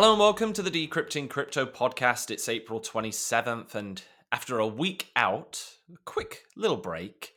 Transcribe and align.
Hello 0.00 0.12
and 0.12 0.20
welcome 0.20 0.52
to 0.52 0.62
the 0.62 0.70
Decrypting 0.70 1.28
Crypto 1.28 1.66
podcast. 1.66 2.30
It's 2.30 2.48
April 2.48 2.80
27th, 2.80 3.74
and 3.74 4.00
after 4.30 4.60
a 4.60 4.64
week 4.64 5.10
out, 5.16 5.60
a 5.92 5.96
quick 6.04 6.44
little 6.54 6.76
break, 6.76 7.34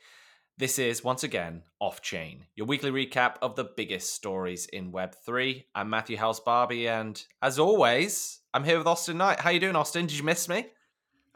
this 0.58 0.78
is 0.78 1.02
once 1.02 1.24
again 1.24 1.64
Off 1.80 2.00
Chain, 2.02 2.46
your 2.54 2.68
weekly 2.68 2.92
recap 2.92 3.34
of 3.42 3.56
the 3.56 3.64
biggest 3.64 4.14
stories 4.14 4.66
in 4.66 4.92
Web3. 4.92 5.64
I'm 5.74 5.90
Matthew 5.90 6.16
Howells-Barby, 6.16 6.86
and 6.86 7.20
as 7.42 7.58
always, 7.58 8.38
I'm 8.54 8.62
here 8.62 8.78
with 8.78 8.86
Austin 8.86 9.18
Knight. 9.18 9.40
How 9.40 9.50
you 9.50 9.58
doing, 9.58 9.74
Austin? 9.74 10.06
Did 10.06 10.18
you 10.18 10.24
miss 10.24 10.48
me? 10.48 10.66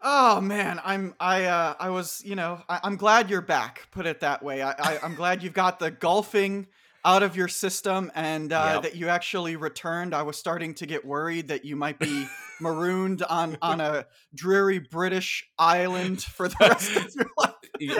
Oh 0.00 0.40
man, 0.40 0.80
I'm 0.84 1.16
I 1.18 1.46
uh 1.46 1.74
I 1.80 1.88
was 1.90 2.22
you 2.24 2.36
know 2.36 2.62
I, 2.68 2.78
am 2.84 2.94
glad 2.94 3.30
you're 3.30 3.40
back. 3.40 3.88
Put 3.90 4.06
it 4.06 4.20
that 4.20 4.44
way. 4.44 4.62
I, 4.62 4.74
I 4.78 4.98
am 5.02 5.16
glad 5.16 5.42
you've 5.42 5.54
got 5.54 5.80
the 5.80 5.90
golfing 5.90 6.68
out 7.06 7.22
of 7.22 7.36
your 7.36 7.46
system 7.46 8.10
and 8.16 8.52
uh, 8.52 8.72
yep. 8.74 8.82
that 8.82 8.96
you 8.96 9.08
actually 9.08 9.54
returned. 9.54 10.12
I 10.12 10.22
was 10.22 10.36
starting 10.36 10.74
to 10.74 10.86
get 10.86 11.04
worried 11.04 11.48
that 11.48 11.64
you 11.64 11.76
might 11.76 12.00
be 12.00 12.26
marooned 12.60 13.22
on 13.22 13.56
on 13.62 13.80
a 13.80 14.06
dreary 14.34 14.80
British 14.80 15.48
island 15.56 16.20
for 16.20 16.48
the 16.48 16.56
rest 16.60 16.96
of 16.96 17.14
your 17.14 17.26
life. 17.38 17.54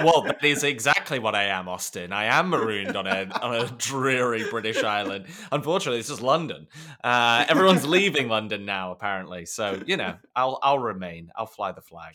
well, 0.05 0.23
that 0.23 0.45
is 0.45 0.65
exactly 0.65 1.21
what 1.21 1.37
I 1.37 1.45
am, 1.45 1.69
Austin. 1.69 2.13
I 2.13 2.25
am 2.25 2.51
marooned 2.51 2.97
on 2.97 3.07
a 3.07 3.29
on 3.41 3.55
a 3.55 3.67
dreary 3.79 4.45
British 4.51 4.83
island. 4.83 5.27
Unfortunately, 5.53 6.01
it's 6.01 6.09
just 6.09 6.23
London. 6.23 6.67
Uh, 7.05 7.45
everyone's 7.49 7.87
leaving 7.87 8.29
London 8.29 8.65
now, 8.65 8.91
apparently. 8.91 9.47
So 9.47 9.81
you 9.87 9.97
know, 9.97 10.17
I'll 10.35 10.59
I'll 10.63 10.81
remain. 10.81 11.31
I'll 11.37 11.47
fly 11.47 11.71
the 11.71 11.81
flag. 11.81 12.15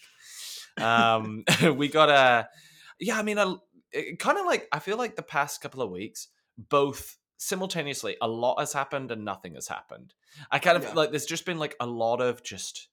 Um, 0.77 1.45
we 1.77 1.87
got 1.87 2.09
a 2.09 2.49
yeah. 2.99 3.17
I 3.17 3.23
mean, 3.23 3.37
a, 3.37 3.55
kind 4.19 4.37
of 4.37 4.45
like 4.45 4.67
I 4.73 4.79
feel 4.79 4.97
like 4.97 5.15
the 5.15 5.23
past 5.23 5.61
couple 5.61 5.81
of 5.81 5.89
weeks 5.89 6.27
both 6.69 7.17
simultaneously 7.37 8.15
a 8.21 8.27
lot 8.27 8.59
has 8.59 8.71
happened 8.71 9.11
and 9.11 9.25
nothing 9.25 9.55
has 9.55 9.67
happened. 9.67 10.13
I 10.51 10.59
kind 10.59 10.77
of 10.77 10.83
yeah. 10.83 10.93
like 10.93 11.09
there's 11.09 11.25
just 11.25 11.45
been 11.45 11.59
like 11.59 11.75
a 11.79 11.87
lot 11.87 12.21
of 12.21 12.43
just 12.43 12.87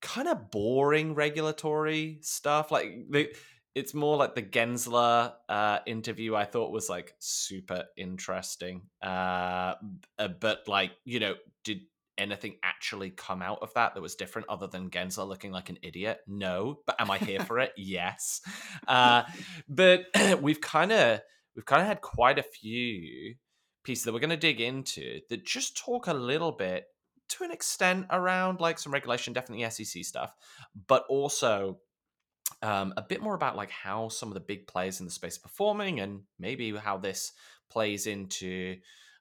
kind 0.00 0.28
of 0.28 0.50
boring 0.50 1.14
regulatory 1.14 2.18
stuff. 2.22 2.70
Like 2.70 3.06
the, 3.10 3.34
it's 3.74 3.92
more 3.92 4.16
like 4.16 4.34
the 4.34 4.42
Gensler 4.42 5.32
uh, 5.48 5.78
interview. 5.86 6.34
I 6.36 6.44
thought 6.44 6.70
was 6.70 6.88
like 6.88 7.14
super 7.18 7.84
interesting, 7.96 8.82
uh, 9.02 9.74
uh 10.18 10.28
but 10.40 10.68
like 10.68 10.92
you 11.04 11.20
know, 11.20 11.34
did 11.64 11.80
anything 12.18 12.56
actually 12.62 13.10
come 13.10 13.42
out 13.42 13.58
of 13.60 13.74
that 13.74 13.94
that 13.94 14.00
was 14.00 14.14
different 14.14 14.48
other 14.48 14.66
than 14.66 14.90
Gensler 14.90 15.28
looking 15.28 15.52
like 15.52 15.68
an 15.70 15.78
idiot? 15.82 16.20
No, 16.26 16.78
but 16.86 17.00
am 17.00 17.10
I 17.10 17.18
here 17.18 17.40
for 17.40 17.58
it? 17.58 17.72
Yes. 17.76 18.40
Uh, 18.88 19.24
but 19.68 20.06
we've 20.40 20.60
kind 20.60 20.92
of 20.92 21.20
we've 21.56 21.64
kind 21.64 21.82
of 21.82 21.88
had 21.88 22.02
quite 22.02 22.38
a 22.38 22.42
few 22.42 23.34
pieces 23.82 24.04
that 24.04 24.12
we're 24.12 24.20
going 24.20 24.30
to 24.30 24.36
dig 24.36 24.60
into 24.60 25.20
that 25.30 25.44
just 25.44 25.76
talk 25.76 26.06
a 26.06 26.14
little 26.14 26.52
bit 26.52 26.86
to 27.28 27.44
an 27.44 27.50
extent 27.50 28.06
around 28.10 28.60
like 28.60 28.78
some 28.78 28.92
regulation, 28.92 29.32
definitely 29.32 29.68
SEC 29.70 30.04
stuff, 30.04 30.34
but 30.86 31.04
also 31.08 31.78
um, 32.62 32.92
a 32.96 33.02
bit 33.02 33.20
more 33.20 33.34
about 33.34 33.56
like 33.56 33.70
how 33.70 34.08
some 34.08 34.28
of 34.28 34.34
the 34.34 34.40
big 34.40 34.66
players 34.66 35.00
in 35.00 35.06
the 35.06 35.12
space 35.12 35.38
are 35.38 35.42
performing 35.42 36.00
and 36.00 36.20
maybe 36.38 36.74
how 36.76 36.96
this 36.96 37.32
plays 37.70 38.06
into 38.06 38.76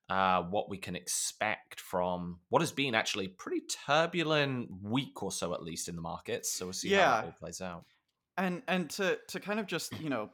uh, 0.09 0.44
what 0.44 0.70
we 0.70 0.77
can 0.77 0.95
expect 0.95 1.80
from 1.80 2.39
what 2.49 2.61
has 2.61 2.72
been 2.72 2.94
actually 2.94 3.27
pretty 3.27 3.61
turbulent 3.88 4.70
week 4.83 5.23
or 5.23 5.31
so 5.31 5.53
at 5.53 5.64
least 5.64 5.89
in 5.89 5.95
the 5.95 6.02
markets. 6.02 6.53
So 6.53 6.67
we'll 6.67 6.73
see 6.73 6.89
yeah. 6.89 7.11
how 7.11 7.20
it 7.20 7.25
all 7.25 7.36
plays 7.39 7.61
out. 7.61 7.86
And 8.38 8.61
and 8.67 8.89
to 8.92 9.17
to 9.30 9.39
kind 9.39 9.59
of 9.59 9.66
just 9.66 9.97
you 9.99 10.09
know 10.09 10.30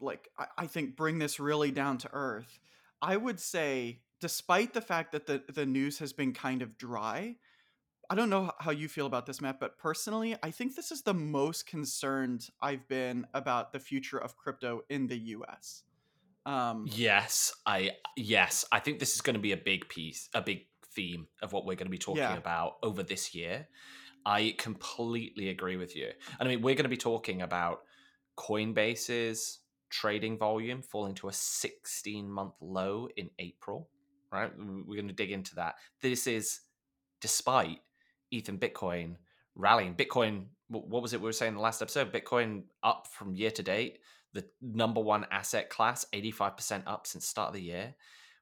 like 0.00 0.28
I, 0.38 0.46
I 0.58 0.66
think 0.66 0.96
bring 0.96 1.18
this 1.18 1.40
really 1.40 1.70
down 1.70 1.98
to 1.98 2.10
earth 2.12 2.58
i 3.02 3.16
would 3.16 3.40
say 3.40 4.00
despite 4.20 4.72
the 4.72 4.80
fact 4.80 5.12
that 5.12 5.26
the, 5.26 5.42
the 5.52 5.66
news 5.66 5.98
has 5.98 6.12
been 6.12 6.32
kind 6.32 6.62
of 6.62 6.76
dry 6.76 7.36
i 8.10 8.14
don't 8.14 8.30
know 8.30 8.52
how 8.58 8.70
you 8.70 8.88
feel 8.88 9.06
about 9.06 9.26
this 9.26 9.40
matt 9.40 9.60
but 9.60 9.78
personally 9.78 10.36
i 10.42 10.50
think 10.50 10.74
this 10.74 10.90
is 10.90 11.02
the 11.02 11.14
most 11.14 11.66
concerned 11.66 12.48
i've 12.60 12.86
been 12.88 13.26
about 13.34 13.72
the 13.72 13.80
future 13.80 14.18
of 14.18 14.36
crypto 14.36 14.82
in 14.88 15.06
the 15.06 15.16
us 15.16 15.82
um, 16.44 16.86
yes 16.88 17.52
i 17.66 17.90
yes 18.16 18.64
i 18.70 18.78
think 18.78 18.98
this 18.98 19.14
is 19.14 19.20
going 19.20 19.34
to 19.34 19.40
be 19.40 19.52
a 19.52 19.56
big 19.56 19.88
piece 19.88 20.28
a 20.34 20.40
big 20.40 20.66
theme 20.94 21.26
of 21.42 21.52
what 21.52 21.66
we're 21.66 21.74
going 21.74 21.86
to 21.86 21.90
be 21.90 21.98
talking 21.98 22.22
yeah. 22.22 22.36
about 22.36 22.76
over 22.82 23.02
this 23.02 23.34
year 23.34 23.66
i 24.24 24.54
completely 24.56 25.48
agree 25.48 25.76
with 25.76 25.96
you 25.96 26.08
and 26.38 26.48
i 26.48 26.52
mean 26.52 26.62
we're 26.62 26.74
going 26.74 26.84
to 26.84 26.88
be 26.88 26.96
talking 26.96 27.42
about 27.42 27.80
coinbase's 28.36 29.58
trading 29.90 30.38
volume 30.38 30.82
falling 30.82 31.14
to 31.16 31.28
a 31.28 31.32
16 31.32 32.30
month 32.30 32.54
low 32.60 33.08
in 33.16 33.30
April, 33.38 33.88
right? 34.32 34.50
We're 34.56 34.96
going 34.96 35.08
to 35.08 35.14
dig 35.14 35.30
into 35.30 35.54
that. 35.56 35.76
This 36.02 36.26
is 36.26 36.60
despite 37.20 37.80
Ether 38.30 38.52
Bitcoin 38.52 39.16
rallying. 39.54 39.94
Bitcoin, 39.94 40.46
what 40.68 41.02
was 41.02 41.12
it 41.12 41.20
we 41.20 41.26
were 41.26 41.32
saying 41.32 41.50
in 41.50 41.56
the 41.56 41.62
last 41.62 41.82
episode? 41.82 42.12
Bitcoin 42.12 42.64
up 42.82 43.06
from 43.06 43.34
year 43.34 43.50
to 43.52 43.62
date, 43.62 43.98
the 44.32 44.44
number 44.60 45.00
one 45.00 45.26
asset 45.30 45.70
class, 45.70 46.04
85% 46.12 46.82
up 46.86 47.06
since 47.06 47.26
start 47.26 47.48
of 47.48 47.54
the 47.54 47.62
year. 47.62 47.94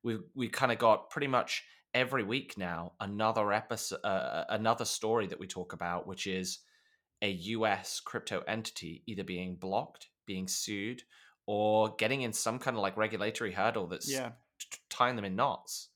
We 0.02 0.18
we 0.34 0.48
kind 0.48 0.72
of 0.72 0.78
got 0.78 1.10
pretty 1.10 1.28
much 1.28 1.64
every 1.94 2.24
week 2.24 2.58
now 2.58 2.92
another 3.00 3.52
episode, 3.52 4.00
uh, 4.04 4.06
uh, 4.06 4.44
another 4.50 4.84
story 4.84 5.26
that 5.28 5.38
we 5.38 5.46
talk 5.46 5.72
about, 5.72 6.06
which 6.06 6.26
is 6.26 6.58
a 7.22 7.30
US 7.30 8.00
crypto 8.00 8.42
entity 8.46 9.02
either 9.06 9.24
being 9.24 9.54
blocked, 9.54 10.08
being 10.26 10.48
sued, 10.48 11.02
or 11.46 11.94
getting 11.96 12.22
in 12.22 12.32
some 12.32 12.58
kind 12.58 12.76
of 12.76 12.82
like 12.82 12.96
regulatory 12.96 13.52
hurdle 13.52 13.86
that's 13.86 14.10
yeah. 14.10 14.32
tying 14.88 15.16
them 15.16 15.24
in 15.24 15.36
knots. 15.36 15.88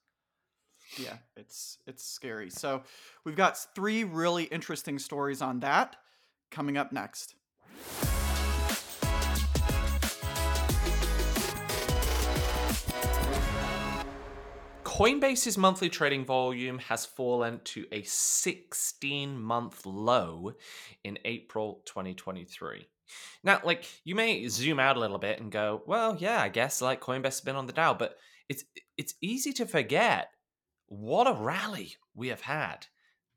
Yeah, 0.96 1.18
it's 1.36 1.78
it's 1.86 2.04
scary. 2.04 2.50
So 2.50 2.82
we've 3.24 3.36
got 3.36 3.58
three 3.74 4.04
really 4.04 4.44
interesting 4.44 4.98
stories 4.98 5.42
on 5.42 5.60
that 5.60 5.96
coming 6.50 6.76
up 6.76 6.92
next. 6.92 7.34
Coinbase's 14.98 15.56
monthly 15.56 15.88
trading 15.88 16.24
volume 16.24 16.78
has 16.78 17.06
fallen 17.06 17.60
to 17.62 17.86
a 17.92 18.02
16 18.02 19.40
month 19.40 19.86
low 19.86 20.54
in 21.04 21.20
April 21.24 21.82
2023. 21.84 22.88
Now, 23.42 23.60
like 23.64 23.84
you 24.04 24.14
may 24.14 24.48
zoom 24.48 24.78
out 24.78 24.96
a 24.96 25.00
little 25.00 25.18
bit 25.18 25.40
and 25.40 25.50
go, 25.50 25.82
well, 25.86 26.16
yeah, 26.18 26.40
I 26.40 26.48
guess 26.48 26.82
like 26.82 27.00
Coinbase 27.00 27.24
has 27.24 27.40
been 27.40 27.56
on 27.56 27.66
the 27.66 27.72
Dow, 27.72 27.94
but 27.94 28.16
it's 28.48 28.64
it's 28.96 29.14
easy 29.20 29.52
to 29.54 29.66
forget 29.66 30.30
what 30.86 31.26
a 31.26 31.32
rally 31.32 31.96
we 32.14 32.28
have 32.28 32.40
had 32.40 32.86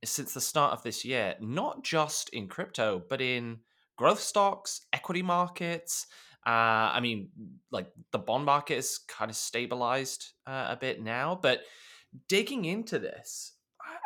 since 0.03 0.33
the 0.33 0.41
start 0.41 0.73
of 0.73 0.83
this 0.83 1.05
year, 1.05 1.35
not 1.39 1.83
just 1.83 2.29
in 2.29 2.47
crypto, 2.47 3.03
but 3.09 3.21
in 3.21 3.59
growth 3.97 4.19
stocks, 4.19 4.81
equity 4.93 5.21
markets. 5.21 6.07
Uh, 6.45 6.89
I 6.93 6.99
mean, 7.01 7.29
like 7.69 7.87
the 8.11 8.17
bond 8.17 8.45
market 8.45 8.77
is 8.77 8.99
kind 9.07 9.29
of 9.29 9.37
stabilized 9.37 10.31
uh, 10.47 10.67
a 10.69 10.77
bit 10.79 11.01
now, 11.01 11.37
but 11.39 11.61
digging 12.27 12.65
into 12.65 12.97
this, 12.97 13.53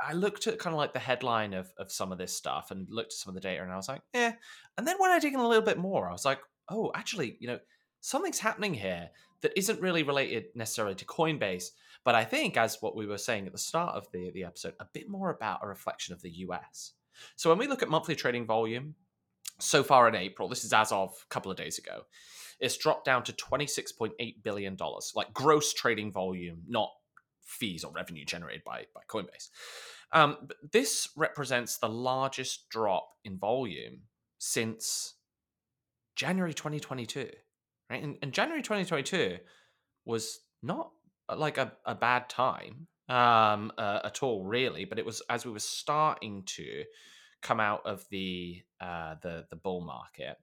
I 0.08 0.14
looked 0.14 0.46
at 0.48 0.60
kind 0.60 0.74
of 0.74 0.78
like 0.78 0.94
the 0.94 1.00
headline 1.00 1.54
of, 1.54 1.72
of 1.78 1.92
some 1.92 2.12
of 2.12 2.18
this 2.18 2.34
stuff 2.34 2.70
and 2.72 2.88
looked 2.90 3.14
at 3.14 3.18
some 3.18 3.32
of 3.32 3.36
the 3.36 3.48
data 3.48 3.64
and 3.64 3.72
I 3.72 3.76
was 3.76 3.88
like, 3.88 4.02
yeah. 4.14 4.34
And 4.78 4.88
then 4.88 4.98
when 5.00 5.12
I 5.12 5.20
dig 5.20 5.34
in 5.34 5.40
a 5.40 5.48
little 5.48 5.66
bit 5.66 5.78
more, 5.78 6.08
I 6.08 6.12
was 6.12 6.26
like, 6.26 6.40
oh, 6.70 6.92
actually, 6.94 7.38
you 7.40 7.48
know, 7.48 7.60
something's 8.02 8.40
happening 8.40 8.74
here 8.74 9.10
that 9.42 9.58
isn't 9.58 9.82
really 9.82 10.04
related 10.04 10.46
necessarily 10.54 10.96
to 10.96 11.06
Coinbase, 11.06 11.72
but 12.04 12.14
I 12.14 12.24
think, 12.24 12.56
as 12.56 12.78
what 12.82 12.96
we 12.96 13.08
were 13.08 13.18
saying 13.18 13.48
at 13.48 13.52
the 13.52 13.58
start 13.58 13.96
of 13.96 14.08
the, 14.12 14.32
the 14.32 14.44
episode, 14.44 14.76
a 14.80 14.86
bit 14.94 15.10
more 15.10 15.32
about 15.32 15.60
a 15.64 15.68
reflection 15.68 16.14
of 16.14 16.22
the 16.22 16.30
US. 16.30 16.94
So 17.36 17.50
when 17.50 17.58
we 17.58 17.68
look 17.68 17.82
at 17.82 17.90
monthly 17.90 18.16
trading 18.16 18.46
volume 18.46 18.96
so 19.60 19.84
far 19.84 20.08
in 20.08 20.16
April, 20.16 20.48
this 20.48 20.63
is 20.63 20.74
as 20.74 20.92
of 20.92 21.16
a 21.24 21.30
couple 21.30 21.50
of 21.50 21.58
days 21.58 21.80
ago, 21.80 22.01
it's 22.60 22.78
dropped 22.78 23.06
down 23.06 23.24
to 23.24 23.34
$26.8 23.34 24.44
billion, 24.44 24.78
like 25.16 25.34
gross 25.34 25.74
trading 25.74 26.12
volume, 26.12 26.62
not 26.68 26.92
fees 27.44 27.84
or 27.84 27.92
revenue 27.92 28.25
generated 28.25 28.63
by, 28.63 28.86
by 28.94 29.01
Coinbase. 29.08 29.50
Um, 30.12 30.50
this 30.72 31.10
represents 31.16 31.78
the 31.78 31.90
largest 31.90 32.69
drop 32.69 33.10
in 33.24 33.38
volume 33.38 34.02
since 34.38 35.16
January 36.16 36.54
2022, 36.54 37.30
right? 37.90 38.04
And, 38.04 38.18
and 38.22 38.31
January 38.31 38.62
2022 38.62 39.38
was 40.06 40.40
not 40.63 40.92
uh, 41.30 41.36
like 41.36 41.57
a, 41.57 41.74
a 41.86 41.96
bad 41.96 42.30
time 42.30 42.88
um, 43.10 43.72
uh, 43.78 44.00
at 44.04 44.24
all, 44.24 44.46
really, 44.46 44.86
but 44.86 45.00
it 45.00 45.06
was 45.06 45.22
as 45.30 45.46
we 45.46 45.52
were 45.52 45.60
starting 45.60 46.44
to 46.46 46.84
come 47.42 47.60
out 47.60 47.81
of 47.86 48.04
the 48.10 48.62
uh, 48.81 49.16
the 49.22 49.46
the 49.50 49.56
bull 49.56 49.81
market. 49.81 50.38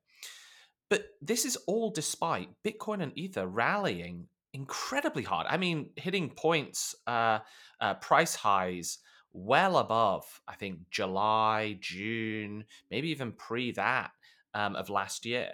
But 0.88 1.06
this 1.22 1.44
is 1.44 1.56
all 1.66 1.90
despite 1.90 2.50
Bitcoin 2.64 3.02
and 3.02 3.16
Ether 3.16 3.46
rallying 3.46 4.28
incredibly 4.52 5.22
hard. 5.22 5.46
I 5.48 5.56
mean, 5.56 5.90
hitting 5.96 6.30
points, 6.30 6.94
uh, 7.06 7.38
uh, 7.80 7.94
price 7.94 8.34
highs 8.34 8.98
well 9.32 9.78
above, 9.78 10.40
I 10.46 10.54
think, 10.54 10.90
July, 10.90 11.78
June, 11.80 12.64
maybe 12.90 13.08
even 13.10 13.32
pre 13.32 13.72
that 13.72 14.12
um, 14.54 14.76
of 14.76 14.90
last 14.90 15.24
year. 15.26 15.50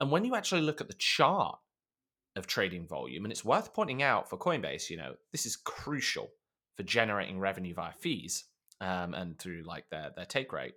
And 0.00 0.10
when 0.10 0.24
you 0.24 0.34
actually 0.34 0.62
look 0.62 0.80
at 0.80 0.88
the 0.88 0.94
chart 0.94 1.58
of 2.36 2.46
trading 2.46 2.86
volume, 2.86 3.24
and 3.24 3.32
it's 3.32 3.44
worth 3.44 3.72
pointing 3.74 4.02
out 4.02 4.28
for 4.28 4.36
Coinbase, 4.36 4.90
you 4.90 4.96
know, 4.96 5.14
this 5.32 5.46
is 5.46 5.56
crucial 5.56 6.30
for 6.76 6.82
generating 6.82 7.38
revenue 7.38 7.74
via 7.74 7.92
fees. 7.92 8.44
um, 8.80 9.14
and 9.14 9.38
through 9.38 9.62
like 9.62 9.88
their 9.90 10.10
their 10.14 10.24
take 10.24 10.52
rate, 10.52 10.74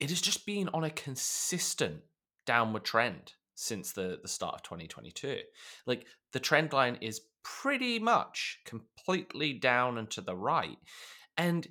it 0.00 0.10
has 0.10 0.20
just 0.20 0.46
been 0.46 0.68
on 0.74 0.84
a 0.84 0.90
consistent 0.90 2.02
downward 2.44 2.84
trend 2.84 3.32
since 3.54 3.92
the 3.92 4.18
the 4.22 4.28
start 4.28 4.54
of 4.54 4.62
2022. 4.62 5.38
Like 5.86 6.06
the 6.32 6.40
trend 6.40 6.72
line 6.72 6.98
is 7.00 7.20
pretty 7.62 7.98
much 7.98 8.60
completely 8.64 9.52
down 9.52 9.98
and 9.98 10.10
to 10.10 10.20
the 10.20 10.36
right, 10.36 10.78
and 11.36 11.66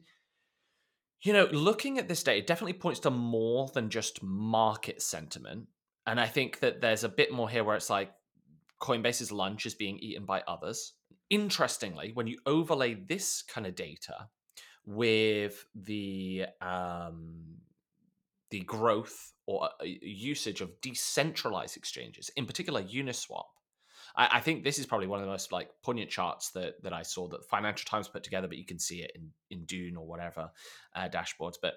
you 1.22 1.33
know, 1.33 1.48
looking 1.51 1.98
at 1.98 2.07
this 2.07 2.22
data 2.22 2.39
it 2.39 2.48
definitely 2.48 2.74
points 2.74 3.00
to 3.01 3.10
more 3.10 3.68
than 3.74 3.89
just 3.89 4.22
market 4.22 5.01
sentiment. 5.01 5.68
And 6.06 6.19
I 6.19 6.27
think 6.27 6.60
that 6.60 6.81
there's 6.81 7.04
a 7.04 7.10
bit 7.10 7.31
more 7.31 7.50
here 7.50 7.63
where 7.63 7.75
it's 7.75 7.89
like 7.89 8.12
Coinbase's 8.80 9.31
lunch 9.31 9.66
is 9.66 9.74
being 9.74 9.98
eaten 9.98 10.25
by 10.25 10.44
others. 10.48 10.94
Interestingly, 11.31 12.12
when 12.13 12.27
you 12.27 12.38
overlay 12.45 12.94
this 12.94 13.42
kind 13.42 13.66
of 13.66 13.74
data 13.74 14.27
with 14.86 15.66
the 15.74 16.45
um, 16.62 17.56
the 18.51 18.60
growth 18.60 19.33
or 19.48 19.66
uh, 19.66 19.83
usage 19.83 20.62
of 20.62 20.80
decentralized 20.81 21.75
exchanges, 21.75 22.30
in 22.36 22.45
particular 22.45 22.83
Uniswap, 22.83 23.45
I, 24.17 24.29
I, 24.33 24.39
think 24.39 24.63
this 24.63 24.79
is 24.79 24.85
probably 24.85 25.07
one 25.07 25.19
of 25.19 25.25
the 25.25 25.31
most 25.31 25.51
like 25.51 25.69
poignant 25.83 26.09
charts 26.09 26.51
that 26.51 26.81
that 26.83 26.94
I 26.94 27.03
saw 27.03 27.27
that 27.29 27.45
Financial 27.45 27.88
Times 27.88 28.07
put 28.07 28.23
together, 28.23 28.47
but 28.47 28.57
you 28.57 28.65
can 28.65 28.79
see 28.79 29.01
it 29.01 29.12
in 29.15 29.29
in 29.50 29.65
Dune 29.65 29.95
or 29.97 30.06
whatever 30.06 30.51
uh, 30.95 31.09
dashboards. 31.09 31.56
But 31.62 31.75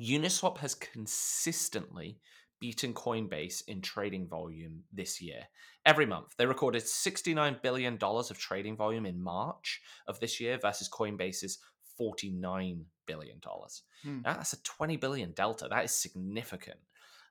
Uniswap 0.00 0.58
has 0.58 0.74
consistently 0.74 2.18
beaten 2.60 2.94
Coinbase 2.94 3.62
in 3.66 3.80
trading 3.80 4.28
volume 4.28 4.84
this 4.92 5.20
year. 5.20 5.40
Every 5.84 6.06
month, 6.06 6.36
they 6.38 6.46
recorded 6.46 6.84
$69 6.84 7.60
billion 7.60 7.98
of 8.00 8.38
trading 8.38 8.76
volume 8.76 9.04
in 9.04 9.20
March 9.20 9.82
of 10.06 10.20
this 10.20 10.40
year 10.40 10.58
versus 10.62 10.88
Coinbase's 10.88 11.58
$49 12.00 12.84
billion. 13.06 13.40
Hmm. 14.04 14.20
That's 14.24 14.52
a 14.52 14.62
20 14.62 14.96
billion 14.96 15.32
delta. 15.32 15.66
That 15.68 15.84
is 15.84 15.90
significant. 15.90 16.78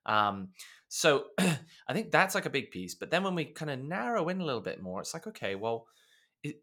Um, 0.06 0.50
so 0.94 1.28
I 1.38 1.94
think 1.94 2.12
that's 2.12 2.36
like 2.36 2.46
a 2.46 2.50
big 2.50 2.70
piece. 2.70 2.96
But 2.96 3.12
then 3.12 3.24
when 3.24 3.34
we 3.34 3.46
kind 3.46 3.72
of 3.72 3.80
narrow 3.80 4.28
in 4.28 4.42
a 4.42 4.46
little 4.46 4.60
bit 4.60 4.82
more, 4.82 5.00
it's 5.00 5.14
like, 5.14 5.26
okay, 5.26 5.56
well, 5.56 5.88
it, 6.44 6.58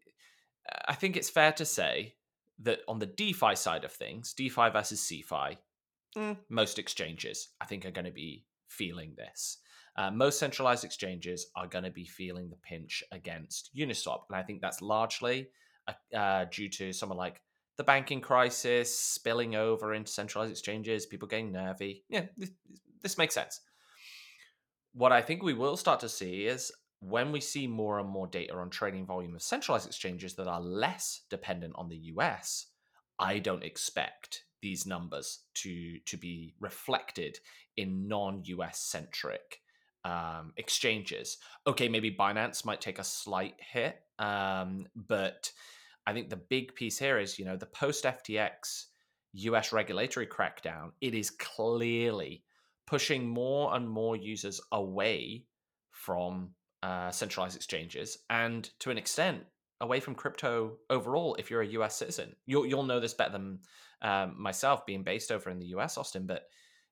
I 0.87 0.93
think 0.93 1.17
it's 1.17 1.31
fair 1.31 1.51
to 1.53 1.65
say 1.65 2.13
that 2.59 2.81
on 2.87 2.99
the 2.99 3.07
DeFi 3.07 3.55
side 3.55 3.83
of 3.83 3.91
things, 3.91 4.35
DeFi 4.35 4.69
versus 4.69 5.01
CeFi, 5.01 5.57
mm, 6.15 6.37
most 6.47 6.77
exchanges 6.77 7.49
I 7.59 7.65
think 7.65 7.87
are 7.87 7.91
going 7.91 8.05
to 8.05 8.11
be 8.11 8.45
feeling 8.67 9.15
this. 9.17 9.57
Uh, 9.97 10.11
most 10.11 10.37
centralized 10.37 10.83
exchanges 10.83 11.47
are 11.55 11.65
going 11.65 11.85
to 11.85 11.89
be 11.89 12.05
feeling 12.05 12.51
the 12.51 12.55
pinch 12.57 13.03
against 13.11 13.71
Uniswap, 13.75 14.21
and 14.29 14.37
I 14.37 14.43
think 14.43 14.61
that's 14.61 14.83
largely 14.83 15.47
uh, 15.87 16.15
uh, 16.15 16.45
due 16.51 16.69
to 16.69 16.93
someone 16.93 17.17
like 17.17 17.41
the 17.77 17.83
banking 17.83 18.21
crisis 18.21 18.95
spilling 18.95 19.55
over 19.55 19.95
into 19.95 20.11
centralized 20.11 20.51
exchanges, 20.51 21.07
people 21.07 21.27
getting 21.27 21.51
nervy. 21.51 22.03
Yeah, 22.09 22.25
this, 22.37 22.51
this 23.01 23.17
makes 23.17 23.33
sense. 23.33 23.61
What 24.99 25.13
I 25.13 25.21
think 25.21 25.41
we 25.41 25.53
will 25.53 25.77
start 25.77 26.01
to 26.01 26.09
see 26.09 26.45
is 26.45 26.73
when 26.99 27.31
we 27.31 27.39
see 27.39 27.67
more 27.67 27.99
and 27.99 28.09
more 28.09 28.27
data 28.27 28.53
on 28.53 28.69
trading 28.69 29.05
volume 29.05 29.33
of 29.33 29.41
centralized 29.41 29.87
exchanges 29.87 30.33
that 30.33 30.45
are 30.45 30.59
less 30.59 31.21
dependent 31.29 31.71
on 31.77 31.87
the 31.87 31.95
US, 32.15 32.65
I 33.17 33.39
don't 33.39 33.63
expect 33.63 34.43
these 34.61 34.85
numbers 34.85 35.45
to 35.53 35.99
to 35.99 36.17
be 36.17 36.53
reflected 36.59 37.39
in 37.77 38.09
non-US 38.09 38.77
centric 38.77 39.61
um, 40.03 40.51
exchanges. 40.57 41.37
Okay, 41.65 41.87
maybe 41.87 42.11
Binance 42.11 42.65
might 42.65 42.81
take 42.81 42.99
a 42.99 43.03
slight 43.05 43.55
hit, 43.57 44.01
um, 44.19 44.85
but 45.07 45.49
I 46.07 46.11
think 46.11 46.29
the 46.29 46.35
big 46.35 46.75
piece 46.75 46.99
here 46.99 47.17
is 47.17 47.39
you 47.39 47.45
know 47.45 47.55
the 47.55 47.67
post 47.67 48.03
FTX 48.03 48.87
US 49.31 49.71
regulatory 49.71 50.27
crackdown. 50.27 50.91
It 50.99 51.13
is 51.13 51.29
clearly 51.29 52.43
pushing 52.89 53.27
more 53.27 53.75
and 53.75 53.87
more 53.87 54.15
users 54.15 54.59
away 54.71 55.45
from 55.91 56.49
uh, 56.81 57.11
centralized 57.11 57.55
exchanges 57.55 58.17
and 58.31 58.71
to 58.79 58.89
an 58.89 58.97
extent 58.97 59.43
away 59.81 59.99
from 59.99 60.15
crypto 60.15 60.77
overall 60.89 61.35
if 61.37 61.51
you're 61.51 61.61
a 61.61 61.67
US 61.67 61.95
citizen. 61.95 62.35
You'll, 62.47 62.65
you'll 62.65 62.83
know 62.83 62.99
this 62.99 63.13
better 63.13 63.31
than 63.31 63.59
um, 64.01 64.35
myself 64.41 64.87
being 64.87 65.03
based 65.03 65.31
over 65.31 65.51
in 65.51 65.59
the 65.59 65.67
US, 65.67 65.97
Austin, 65.99 66.25
but 66.25 66.47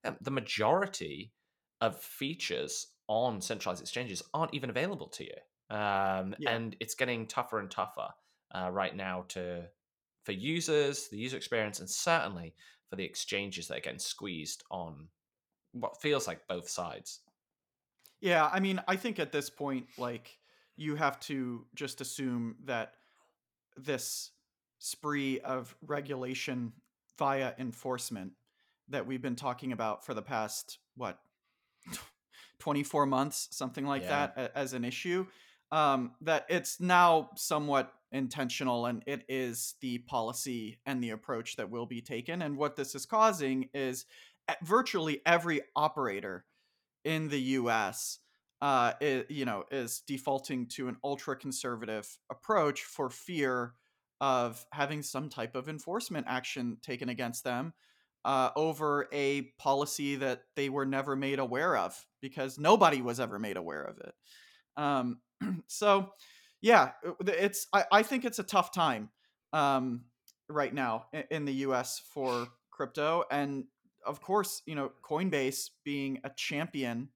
um, 0.05 0.17
the 0.21 0.31
majority 0.31 1.33
of 1.81 1.99
features 1.99 2.88
on 3.07 3.41
centralized 3.41 3.81
exchanges 3.81 4.21
aren't 4.35 4.53
even 4.53 4.69
available 4.69 5.07
to 5.07 5.23
you. 5.23 5.75
Um, 5.75 6.35
yeah. 6.38 6.51
And 6.51 6.75
it's 6.79 6.95
getting 6.95 7.25
tougher 7.25 7.59
and 7.59 7.71
tougher 7.71 8.09
uh, 8.53 8.69
right 8.71 8.95
now 8.95 9.25
to 9.29 9.63
for 10.25 10.31
users, 10.33 11.07
the 11.07 11.17
user 11.17 11.38
experience, 11.38 11.79
and 11.79 11.89
certainly 11.89 12.53
for 12.89 12.97
the 12.97 13.03
exchanges 13.05 13.67
that 13.67 13.77
are 13.77 13.81
getting 13.81 13.99
squeezed 13.99 14.63
on 14.69 15.07
what 15.72 16.02
feels 16.02 16.28
like 16.28 16.48
both 16.48 16.69
sides. 16.69 17.19
Yeah, 18.19 18.50
I 18.52 18.60
mean, 18.60 18.81
I 18.88 18.96
think 18.96 19.19
at 19.19 19.31
this 19.31 19.50
point, 19.50 19.88
like 19.98 20.38
you 20.75 20.96
have 20.96 21.19
to 21.22 21.66
just 21.75 22.02
assume 22.02 22.56
that 22.66 22.94
this 23.75 24.31
spree 24.80 25.40
of 25.40 25.75
regulation 25.86 26.74
via 27.18 27.54
enforcement 27.58 28.34
that 28.90 29.06
we've 29.06 29.22
been 29.22 29.36
talking 29.36 29.72
about 29.72 30.06
for 30.06 30.14
the 30.14 30.22
past 30.22 30.80
what 30.96 31.19
24 32.60 33.06
months 33.06 33.48
something 33.52 33.86
like 33.86 34.04
yeah. 34.04 34.30
that 34.36 34.52
as 34.56 34.74
an 34.74 34.86
issue 34.86 35.25
um, 35.72 36.12
that 36.22 36.46
it's 36.48 36.80
now 36.80 37.30
somewhat 37.36 37.92
intentional 38.12 38.86
and 38.86 39.04
it 39.06 39.24
is 39.28 39.75
the 39.81 39.98
policy 40.00 40.80
and 40.86 41.04
the 41.04 41.10
approach 41.10 41.56
that 41.58 41.69
will 41.69 41.86
be 41.86 42.02
taken 42.02 42.42
and 42.42 42.56
what 42.56 42.75
this 42.75 42.96
is 42.96 43.06
causing 43.06 43.68
is 43.74 44.06
virtually 44.63 45.21
every 45.25 45.61
operator 45.75 46.45
in 47.03 47.29
the 47.29 47.39
US 47.39 48.19
uh, 48.61 48.94
it, 48.99 49.29
you 49.29 49.45
know 49.45 49.63
is 49.71 50.01
defaulting 50.07 50.67
to 50.67 50.88
an 50.88 50.97
ultra 51.03 51.35
conservative 51.35 52.17
approach 52.31 52.83
for 52.83 53.09
fear 53.09 53.73
of 54.19 54.65
having 54.71 55.03
some 55.03 55.29
type 55.29 55.55
of 55.55 55.69
enforcement 55.69 56.25
action 56.27 56.77
taken 56.81 57.09
against 57.09 57.44
them 57.44 57.73
uh, 58.25 58.49
over 58.55 59.07
a 59.13 59.44
policy 59.57 60.16
that 60.16 60.42
they 60.56 60.69
were 60.69 60.85
never 60.85 61.16
made 61.16 61.39
aware 61.39 61.77
of 61.77 61.95
because 62.21 62.57
nobody 62.57 63.01
was 63.01 63.19
ever 63.19 63.39
made 63.39 63.57
aware 63.57 63.83
of 63.83 63.97
it. 63.99 64.13
Um, 64.75 65.19
so, 65.68 66.09
yeah, 66.61 66.92
uh, 67.07 67.11
it's 67.25 67.68
I, 67.71 67.85
I, 67.92 68.04
think 68.04 68.25
it's 68.25 68.39
a 68.39 68.44
tough 68.44 68.73
time 68.73 69.09
um, 69.54 70.06
right 70.49 70.73
now 70.73 71.06
in, 71.13 71.23
in 71.31 71.45
the 71.45 71.54
U.S. 71.54 72.01
for 72.13 72.47
crypto, 72.71 73.23
and 73.31 73.66
of 74.07 74.21
course, 74.21 74.61
you 74.66 74.76
know, 74.76 74.92
Coinbase 75.04 75.69
being 75.83 76.19
a 76.23 76.31
champion 76.35 77.09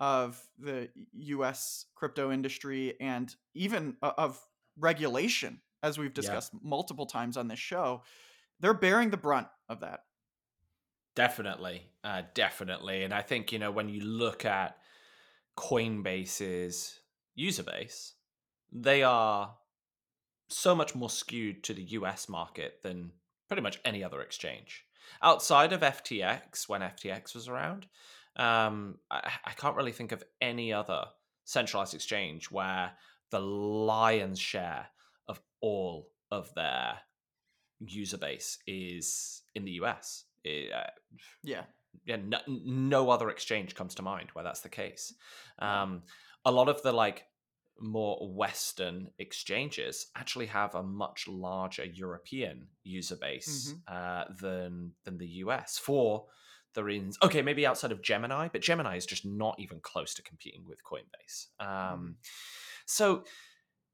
of 0.00 0.40
the 0.58 0.88
US 1.12 1.86
crypto 1.94 2.30
industry 2.30 2.94
and 3.00 3.34
even 3.54 3.96
of 4.02 4.40
regulation, 4.78 5.60
as 5.82 5.98
we've 5.98 6.14
discussed 6.14 6.52
yeah. 6.54 6.60
multiple 6.62 7.06
times 7.06 7.36
on 7.36 7.48
this 7.48 7.58
show, 7.58 8.02
they're 8.60 8.74
bearing 8.74 9.10
the 9.10 9.16
brunt 9.16 9.48
of 9.68 9.80
that. 9.80 10.04
Definitely. 11.16 11.82
Uh, 12.04 12.22
definitely. 12.34 13.02
And 13.02 13.12
I 13.12 13.22
think, 13.22 13.50
you 13.50 13.58
know, 13.58 13.72
when 13.72 13.88
you 13.88 14.02
look 14.02 14.44
at 14.44 14.76
Coinbase's 15.56 17.00
user 17.34 17.64
base, 17.64 18.14
they 18.70 19.02
are 19.02 19.56
so 20.48 20.74
much 20.74 20.94
more 20.94 21.10
skewed 21.10 21.64
to 21.64 21.74
the 21.74 21.82
US 21.82 22.28
market 22.28 22.82
than 22.82 23.10
pretty 23.48 23.62
much 23.62 23.80
any 23.84 24.04
other 24.04 24.20
exchange 24.20 24.84
outside 25.22 25.72
of 25.72 25.80
FTX 25.80 26.68
when 26.68 26.80
FTX 26.80 27.34
was 27.34 27.48
around. 27.48 27.86
Um, 28.36 28.96
I, 29.10 29.30
I 29.44 29.52
can't 29.52 29.76
really 29.76 29.92
think 29.92 30.12
of 30.12 30.22
any 30.40 30.72
other 30.72 31.06
centralized 31.44 31.94
exchange 31.94 32.50
where 32.50 32.92
the 33.30 33.40
lion's 33.40 34.38
share 34.38 34.86
of 35.28 35.40
all 35.60 36.08
of 36.30 36.52
their 36.54 36.98
user 37.80 38.18
base 38.18 38.58
is 38.66 39.42
in 39.54 39.64
the 39.64 39.72
US. 39.82 40.24
It, 40.44 40.72
uh, 40.72 40.90
yeah. 41.42 41.62
Yeah, 42.04 42.16
no, 42.24 42.38
no, 42.46 43.10
other 43.10 43.28
exchange 43.28 43.74
comes 43.74 43.94
to 43.96 44.02
mind 44.02 44.30
where 44.32 44.44
that's 44.44 44.60
the 44.60 44.68
case. 44.68 45.14
Um, 45.58 46.02
a 46.44 46.52
lot 46.52 46.68
of 46.68 46.82
the 46.82 46.92
like 46.92 47.24
more 47.80 48.18
Western 48.32 49.10
exchanges 49.18 50.06
actually 50.16 50.46
have 50.46 50.74
a 50.74 50.82
much 50.82 51.26
larger 51.28 51.84
European 51.84 52.68
user 52.82 53.16
base 53.16 53.72
mm-hmm. 53.72 53.94
uh, 53.94 54.24
than 54.40 54.92
than 55.04 55.18
the 55.18 55.26
US 55.26 55.78
for 55.78 56.26
the 56.74 56.84
reasons. 56.84 57.18
Okay, 57.22 57.42
maybe 57.42 57.66
outside 57.66 57.92
of 57.92 58.02
Gemini, 58.02 58.48
but 58.52 58.62
Gemini 58.62 58.96
is 58.96 59.06
just 59.06 59.24
not 59.24 59.56
even 59.58 59.80
close 59.80 60.14
to 60.14 60.22
competing 60.22 60.64
with 60.66 60.78
Coinbase. 60.84 61.46
Um, 61.60 61.68
mm. 61.68 62.14
So, 62.86 63.24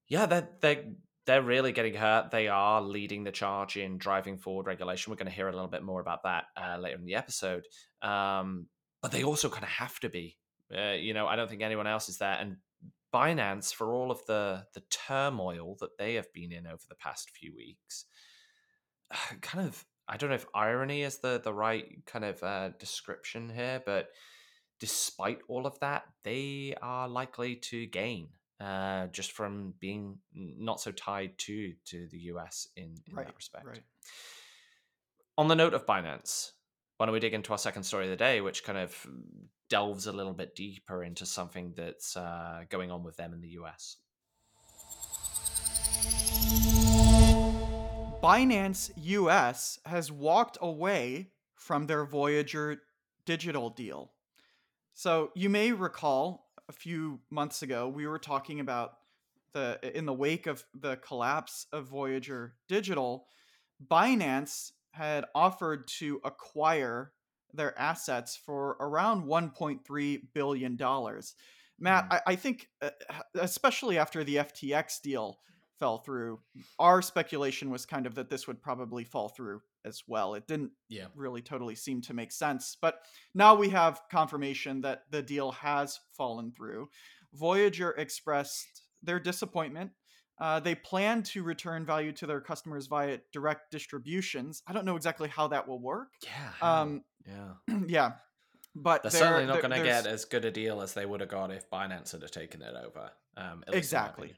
yeah, 0.09 0.27
they're 0.27 0.49
they're 0.61 0.85
they're 1.27 1.43
really 1.43 1.73
getting 1.73 1.95
hurt. 1.95 2.31
They 2.31 2.49
are 2.49 2.83
leading 2.83 3.25
the 3.25 3.33
charge 3.33 3.77
in 3.77 3.99
driving 3.99 4.37
forward 4.37 4.67
regulation. 4.67 5.11
We're 5.11 5.17
going 5.17 5.31
to 5.31 5.35
hear 5.35 5.49
a 5.49 5.53
little 5.53 5.69
bit 5.69 5.83
more 5.83 6.01
about 6.01 6.25
that 6.25 6.45
uh, 6.57 6.77
later 6.79 6.97
in 6.97 7.05
the 7.05 7.15
episode. 7.15 7.65
Um, 8.03 8.67
but 9.01 9.13
they 9.13 9.25
also 9.25 9.49
kind 9.49 9.65
of 9.65 9.71
have 9.71 9.99
to 10.01 10.09
be. 10.09 10.37
Uh, 10.75 10.93
you 10.93 11.15
know, 11.15 11.27
I 11.27 11.37
don't 11.37 11.49
think 11.49 11.63
anyone 11.63 11.87
else 11.87 12.09
is 12.09 12.19
there, 12.19 12.37
and 12.41 12.57
Binance, 13.15 13.73
for 13.73 13.95
all 13.95 14.11
of 14.11 14.27
the 14.27 14.67
the 14.75 14.83
turmoil 14.91 15.77
that 15.81 15.97
they 15.99 16.15
have 16.15 16.33
been 16.33 16.51
in 16.53 16.67
over 16.67 16.83
the 16.89 16.97
past 16.97 17.31
few 17.31 17.55
weeks, 17.57 18.07
kind 19.41 19.67
of 19.67 19.85
I 20.09 20.17
don't 20.17 20.31
know 20.31 20.37
if 20.37 20.47
irony 20.55 21.03
is 21.03 21.19
the 21.19 21.41
the 21.43 21.55
right 21.55 22.05
kind 22.07 22.25
of 22.25 22.43
uh, 22.43 22.71
description 22.79 23.49
here, 23.49 23.81
but 23.87 24.09
despite 24.81 25.39
all 25.49 25.67
of 25.67 25.79
that, 25.81 26.03
they 26.25 26.75
are 26.83 27.09
likely 27.09 27.57
to 27.57 27.87
gain 27.87 28.29
uh, 28.61 29.07
just 29.07 29.33
from 29.33 29.75
being 29.79 30.19
not 30.35 30.81
so 30.81 30.91
tied 30.91 31.39
to 31.39 31.73
to 31.87 32.09
the 32.09 32.19
US 32.33 32.69
in 32.77 32.95
in 33.07 33.15
Right, 33.15 33.27
that 33.27 33.37
respect. 33.37 33.67
right. 33.67 33.83
On 35.39 35.49
the 35.49 35.57
note 35.57 35.75
of 35.75 35.87
Binance, 35.87 36.51
why 36.97 37.07
don't 37.07 37.13
we 37.13 37.21
dig 37.21 37.35
into 37.35 37.53
our 37.53 37.59
second 37.59 37.85
story 37.85 38.05
of 38.05 38.11
the 38.11 38.17
day, 38.17 38.41
which 38.41 38.65
kind 38.65 38.79
of 38.79 39.07
delves 39.69 40.07
a 40.07 40.13
little 40.13 40.33
bit 40.33 40.55
deeper 40.55 41.03
into 41.03 41.27
something 41.27 41.73
that's 41.77 42.17
uh, 42.17 42.65
going 42.69 42.91
on 42.91 43.03
with 43.03 43.17
them 43.17 43.33
in 43.33 43.41
the 43.41 43.57
US. 43.61 43.97
Binance 48.23 48.91
US 48.97 49.79
has 49.85 50.11
walked 50.11 50.59
away 50.61 51.31
from 51.57 51.87
their 51.87 52.05
Voyager 52.05 52.83
digital 53.27 53.71
deal. 53.71 54.13
So 54.93 55.31
you 55.35 55.51
may 55.51 55.73
recall 55.73 56.47
a 56.69 56.73
few 56.73 57.21
months 57.31 57.63
ago 57.63 57.89
we 57.89 58.07
were 58.07 58.19
talking 58.19 58.61
about 58.61 58.93
the 59.53 59.79
in 59.97 60.05
the 60.05 60.13
wake 60.13 60.47
of 60.47 60.65
the 60.75 60.97
collapse 60.97 61.67
of 61.73 61.87
Voyager 61.87 62.55
Digital, 62.69 63.27
Binance 63.87 64.73
had 64.91 65.25
offered 65.35 65.89
to 65.99 66.21
acquire 66.25 67.13
their 67.55 67.79
assets 67.79 68.37
for 68.37 68.77
around 68.81 69.25
1.3 69.27 70.23
billion 70.35 70.77
dollars. 70.77 71.35
Matt, 71.79 72.09
Mm. 72.09 72.13
I, 72.15 72.21
I 72.33 72.37
think, 72.37 72.69
uh, 72.83 72.91
especially 73.41 73.99
after 73.99 74.23
the 74.25 74.37
FTX 74.37 75.01
deal 75.03 75.41
fell 75.79 75.99
through, 75.99 76.41
our 76.79 77.03
speculation 77.03 77.69
was 77.71 77.85
kind 77.85 78.07
of 78.07 78.15
that 78.15 78.31
this 78.31 78.47
would 78.47 78.63
probably 78.63 79.03
fall 79.05 79.29
through 79.29 79.61
as 79.85 80.03
well. 80.07 80.35
It 80.35 80.47
didn't 80.47 80.71
Yeah. 80.89 81.09
really 81.17 81.43
totally 81.43 81.75
seem 81.75 82.01
to 82.03 82.15
make 82.15 82.31
sense, 82.31 82.77
but 82.81 83.03
now 83.35 83.55
we 83.57 83.69
have 83.71 84.03
confirmation 84.11 84.81
that 84.83 85.03
the 85.11 85.21
deal 85.21 85.51
has 85.53 85.99
fallen 86.17 86.53
through. 86.53 86.89
Voyager 87.33 87.91
expressed 87.93 88.83
their 89.03 89.19
disappointment. 89.19 89.91
Uh, 90.39 90.59
they 90.61 90.75
plan 90.75 91.23
to 91.23 91.43
return 91.43 91.87
value 91.87 92.13
to 92.13 92.27
their 92.27 92.41
customers 92.41 92.87
via 92.87 93.19
direct 93.33 93.71
distributions. 93.71 94.63
I 94.67 94.73
don't 94.73 94.85
know 94.85 94.97
exactly 94.97 95.29
how 95.29 95.49
that 95.49 95.69
will 95.69 95.81
work. 95.81 96.09
Yeah. 96.23 96.81
Um, 96.81 97.05
yeah. 97.27 97.79
yeah, 97.87 98.13
but 98.75 99.03
They're 99.03 99.13
there- 99.13 99.21
certainly 99.21 99.47
not 99.47 99.63
going 99.63 99.79
to 99.79 99.83
get 99.87 100.07
as 100.07 100.25
good 100.25 100.45
a 100.45 100.51
deal 100.51 100.81
as 100.81 100.95
they 100.95 101.07
would 101.07 101.21
have 101.21 101.29
got 101.29 101.51
if 101.53 101.71
Binance 101.71 102.13
had 102.13 102.31
taken 102.33 102.63
it 102.63 102.75
over. 102.75 103.11
Um, 103.37 103.65
at 103.67 103.75
least 103.75 103.93
in 103.93 103.99
my 103.99 104.05
Exactly. 104.07 104.35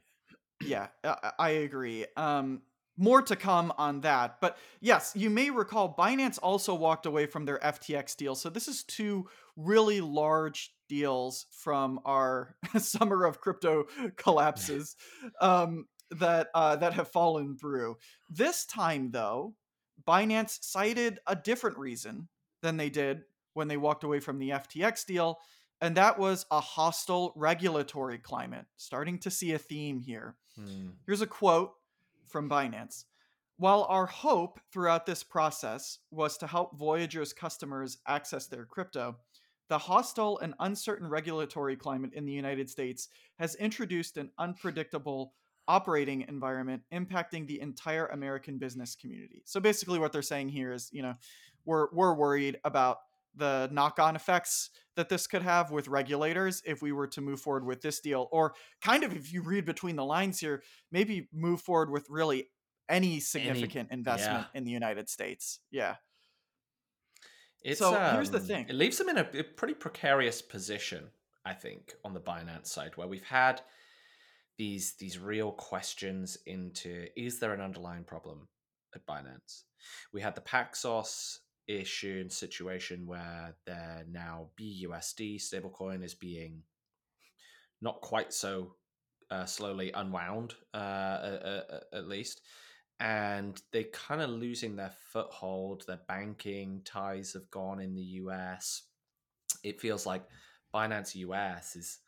yeah, 0.61 0.87
I, 1.03 1.31
I 1.39 1.49
agree. 1.49 2.05
Um, 2.15 2.61
more 2.97 3.21
to 3.21 3.35
come 3.35 3.71
on 3.77 4.01
that. 4.01 4.41
But 4.41 4.57
yes, 4.81 5.13
you 5.15 5.29
may 5.29 5.49
recall 5.51 5.95
Binance 5.97 6.39
also 6.41 6.73
walked 6.73 7.05
away 7.05 7.27
from 7.27 7.45
their 7.45 7.59
FTX 7.59 8.15
deal. 8.17 8.33
So 8.35 8.49
this 8.49 8.67
is 8.67 8.83
two 8.83 9.27
really 9.57 9.99
large 9.99 10.73
deals 10.87 11.47
from 11.51 11.99
our 12.05 12.55
summer 12.77 13.25
of 13.25 13.41
crypto 13.41 13.85
collapses 14.15 14.95
um, 15.41 15.85
that 16.11 16.47
uh, 16.53 16.75
that 16.77 16.93
have 16.93 17.09
fallen 17.09 17.57
through. 17.57 17.97
This 18.29 18.65
time, 18.65 19.11
though, 19.11 19.55
Binance 20.07 20.59
cited 20.61 21.19
a 21.27 21.35
different 21.35 21.77
reason 21.77 22.29
than 22.61 22.77
they 22.77 22.89
did 22.89 23.23
when 23.53 23.67
they 23.67 23.77
walked 23.77 24.03
away 24.03 24.19
from 24.19 24.37
the 24.37 24.51
FTX 24.51 25.05
deal, 25.05 25.39
and 25.81 25.97
that 25.97 26.17
was 26.17 26.45
a 26.51 26.61
hostile 26.61 27.33
regulatory 27.35 28.19
climate. 28.19 28.65
Starting 28.77 29.19
to 29.19 29.31
see 29.31 29.51
a 29.53 29.57
theme 29.57 29.99
here. 29.99 30.37
Hmm. 30.55 30.89
Here's 31.05 31.21
a 31.21 31.27
quote 31.27 31.71
from 32.27 32.49
Binance. 32.49 33.05
While 33.59 33.87
our 33.89 34.05
hope 34.05 34.59
throughout 34.71 35.07
this 35.07 35.23
process 35.23 35.97
was 36.11 36.37
to 36.37 36.47
help 36.47 36.77
Voyager's 36.77 37.33
customers 37.33 37.97
access 38.07 38.45
their 38.45 38.65
crypto, 38.65 39.17
the 39.69 39.77
hostile 39.77 40.39
and 40.39 40.53
uncertain 40.59 41.07
regulatory 41.07 41.75
climate 41.75 42.11
in 42.13 42.25
the 42.25 42.31
United 42.31 42.69
States 42.69 43.09
has 43.39 43.55
introduced 43.55 44.17
an 44.17 44.31
unpredictable 44.37 45.33
operating 45.67 46.25
environment 46.29 46.81
impacting 46.93 47.45
the 47.45 47.59
entire 47.59 48.07
American 48.07 48.57
business 48.57 48.95
community. 48.95 49.41
So 49.45 49.59
basically 49.59 49.99
what 49.99 50.13
they're 50.13 50.21
saying 50.21 50.49
here 50.49 50.71
is, 50.71 50.89
you 50.93 51.01
know, 51.01 51.15
we're 51.65 51.87
we're 51.91 52.13
worried 52.13 52.59
about 52.63 52.99
the 53.35 53.69
knock-on 53.71 54.15
effects 54.15 54.71
that 54.95 55.09
this 55.09 55.27
could 55.27 55.43
have 55.43 55.69
with 55.69 55.87
regulators 55.87 56.63
if 56.65 56.81
we 56.81 56.91
were 56.91 57.07
to 57.07 57.21
move 57.21 57.39
forward 57.39 57.65
with 57.65 57.81
this 57.81 57.99
deal 57.99 58.27
or 58.31 58.53
kind 58.81 59.03
of 59.03 59.15
if 59.15 59.31
you 59.31 59.43
read 59.43 59.63
between 59.63 59.95
the 59.95 60.03
lines 60.03 60.39
here 60.39 60.63
maybe 60.91 61.27
move 61.31 61.61
forward 61.61 61.91
with 61.91 62.07
really 62.09 62.49
any 62.89 63.19
significant 63.19 63.91
investment 63.91 64.47
in 64.53 64.63
the 64.63 64.71
United 64.71 65.09
States. 65.09 65.59
Yeah. 65.71 65.95
It's, 67.63 67.79
So, 67.79 67.91
here's 68.13 68.29
the 68.29 68.37
um, 68.37 68.43
thing. 68.43 68.65
It 68.69 68.75
leaves 68.75 68.97
them 68.97 69.09
in 69.09 69.17
a, 69.17 69.27
a 69.39 69.43
pretty 69.43 69.73
precarious 69.73 70.41
position, 70.41 71.09
I 71.45 71.53
think, 71.53 71.93
on 72.03 72.13
the 72.13 72.19
Binance 72.19 72.67
side, 72.67 72.95
where 72.95 73.07
we've 73.07 73.23
had 73.23 73.61
these 74.57 74.93
these 74.93 75.19
real 75.19 75.51
questions 75.51 76.37
into 76.45 77.07
is 77.15 77.39
there 77.39 77.53
an 77.53 77.61
underlying 77.61 78.03
problem 78.03 78.47
at 78.95 79.05
Binance? 79.05 79.63
We 80.13 80.21
had 80.21 80.35
the 80.35 80.41
Paxos 80.41 81.39
issue 81.67 82.19
and 82.21 82.31
situation 82.31 83.05
where 83.05 83.55
their 83.65 84.05
now 84.09 84.49
BUSD 84.59 85.35
stablecoin 85.35 86.03
is 86.03 86.13
being 86.13 86.63
not 87.81 88.01
quite 88.01 88.33
so 88.33 88.75
uh, 89.29 89.45
slowly 89.45 89.91
unwound, 89.91 90.55
uh, 90.73 90.77
uh, 90.77 91.61
uh, 91.69 91.79
at 91.93 92.07
least. 92.07 92.41
And 92.99 93.61
they're 93.71 93.83
kind 93.85 94.21
of 94.21 94.29
losing 94.29 94.75
their 94.75 94.91
foothold. 95.11 95.83
Their 95.87 95.99
banking 96.07 96.81
ties 96.83 97.33
have 97.33 97.49
gone 97.51 97.79
in 97.79 97.93
the 97.93 98.01
US. 98.01 98.83
It 99.63 99.79
feels 99.79 100.05
like 100.05 100.23
Binance 100.73 101.15
US 101.15 101.75
is, 101.75 101.99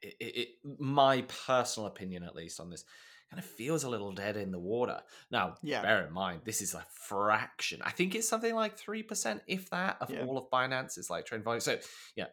it, 0.00 0.14
it, 0.20 0.36
it, 0.36 0.48
my 0.78 1.22
personal 1.46 1.88
opinion, 1.88 2.22
at 2.22 2.36
least 2.36 2.60
on 2.60 2.70
this, 2.70 2.84
kind 3.30 3.42
of 3.42 3.48
feels 3.50 3.82
a 3.84 3.88
little 3.88 4.12
dead 4.12 4.36
in 4.36 4.52
the 4.52 4.58
water. 4.58 5.00
Now, 5.30 5.56
Yeah. 5.62 5.82
bear 5.82 6.06
in 6.06 6.12
mind, 6.12 6.42
this 6.44 6.62
is 6.62 6.74
a 6.74 6.84
fraction. 6.92 7.80
I 7.82 7.90
think 7.90 8.14
it's 8.14 8.28
something 8.28 8.54
like 8.54 8.78
3%, 8.78 9.40
if 9.48 9.70
that, 9.70 9.96
of 10.00 10.10
Yeah. 10.10 10.24
all 10.24 10.38
of 10.38 10.48
Binance 10.50 10.98
is 10.98 11.10
like 11.10 11.26
trade 11.26 11.42
volume. 11.42 11.60
So, 11.60 11.78
yeah, 12.14 12.26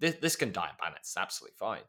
this, 0.00 0.16
this 0.16 0.36
can 0.36 0.52
die 0.52 0.70
in 0.70 0.84
Binance. 0.84 0.98
It's 1.00 1.16
absolutely 1.16 1.54
fine. 1.58 1.82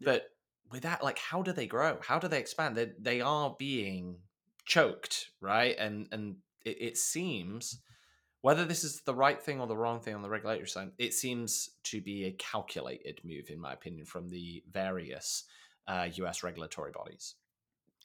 Yeah. 0.00 0.04
But 0.12 0.28
with 0.72 0.82
that, 0.82 1.04
like, 1.04 1.18
how 1.18 1.42
do 1.42 1.52
they 1.52 1.66
grow? 1.66 1.98
How 2.02 2.18
do 2.18 2.28
they 2.28 2.40
expand? 2.40 2.76
They, 2.76 2.92
they 2.98 3.20
are 3.20 3.54
being 3.58 4.16
choked, 4.64 5.30
right? 5.40 5.76
And 5.78 6.08
and 6.12 6.36
it, 6.64 6.76
it 6.80 6.98
seems 6.98 7.78
whether 8.42 8.64
this 8.64 8.82
is 8.82 9.02
the 9.02 9.14
right 9.14 9.40
thing 9.40 9.60
or 9.60 9.66
the 9.68 9.76
wrong 9.76 10.00
thing 10.00 10.14
on 10.14 10.22
the 10.22 10.28
regulatory 10.28 10.66
side, 10.66 10.90
it 10.98 11.14
seems 11.14 11.70
to 11.84 12.00
be 12.00 12.24
a 12.24 12.32
calculated 12.32 13.20
move, 13.24 13.48
in 13.48 13.60
my 13.60 13.72
opinion, 13.72 14.04
from 14.04 14.28
the 14.28 14.64
various 14.70 15.44
uh, 15.86 16.08
U.S. 16.14 16.42
regulatory 16.42 16.90
bodies. 16.90 17.36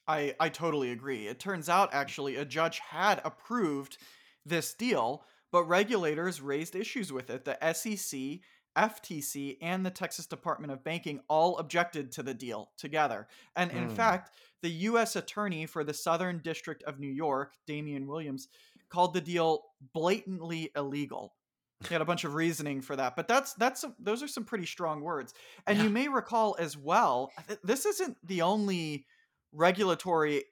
I, 0.07 0.35
I 0.39 0.49
totally 0.49 0.91
agree. 0.91 1.27
It 1.27 1.39
turns 1.39 1.69
out 1.69 1.89
actually 1.91 2.35
a 2.35 2.45
judge 2.45 2.79
had 2.79 3.19
approved 3.25 3.97
this 4.45 4.73
deal, 4.73 5.23
but 5.51 5.65
regulators 5.65 6.39
raised 6.39 6.75
issues 6.75 7.11
with 7.11 7.29
it. 7.31 7.43
The 7.43 7.57
SEC, 7.73 8.39
FTC, 8.77 9.57
and 9.61 9.85
the 9.85 9.91
Texas 9.91 10.27
Department 10.27 10.71
of 10.71 10.83
Banking 10.83 11.21
all 11.27 11.57
objected 11.57 12.11
to 12.13 12.23
the 12.23 12.33
deal 12.33 12.71
together. 12.77 13.27
And 13.55 13.71
in 13.71 13.89
Hmm. 13.89 13.95
fact, 13.95 14.35
the 14.61 14.69
U.S. 14.69 15.15
Attorney 15.15 15.65
for 15.65 15.83
the 15.83 15.93
Southern 15.93 16.39
District 16.39 16.83
of 16.83 16.99
New 16.99 17.11
York, 17.11 17.55
Damian 17.65 18.07
Williams, 18.07 18.47
called 18.89 19.13
the 19.13 19.21
deal 19.21 19.65
blatantly 19.93 20.71
illegal. 20.75 21.35
He 21.87 21.93
had 21.93 22.01
a 22.01 22.05
bunch 22.05 22.23
of 22.23 22.33
reasoning 22.35 22.81
for 22.81 22.95
that, 22.95 23.15
but 23.15 23.27
that's 23.27 23.53
that's 23.53 23.81
some, 23.81 23.95
those 23.99 24.23
are 24.23 24.27
some 24.27 24.45
pretty 24.45 24.65
strong 24.65 25.01
words. 25.01 25.33
And 25.67 25.77
Yeah. 25.77 25.83
you 25.83 25.89
may 25.89 26.07
recall 26.07 26.55
as 26.59 26.75
well, 26.77 27.31
th- 27.47 27.59
this 27.63 27.85
isn't 27.85 28.17
the 28.25 28.41
only 28.41 29.05
regulatory 29.51 30.45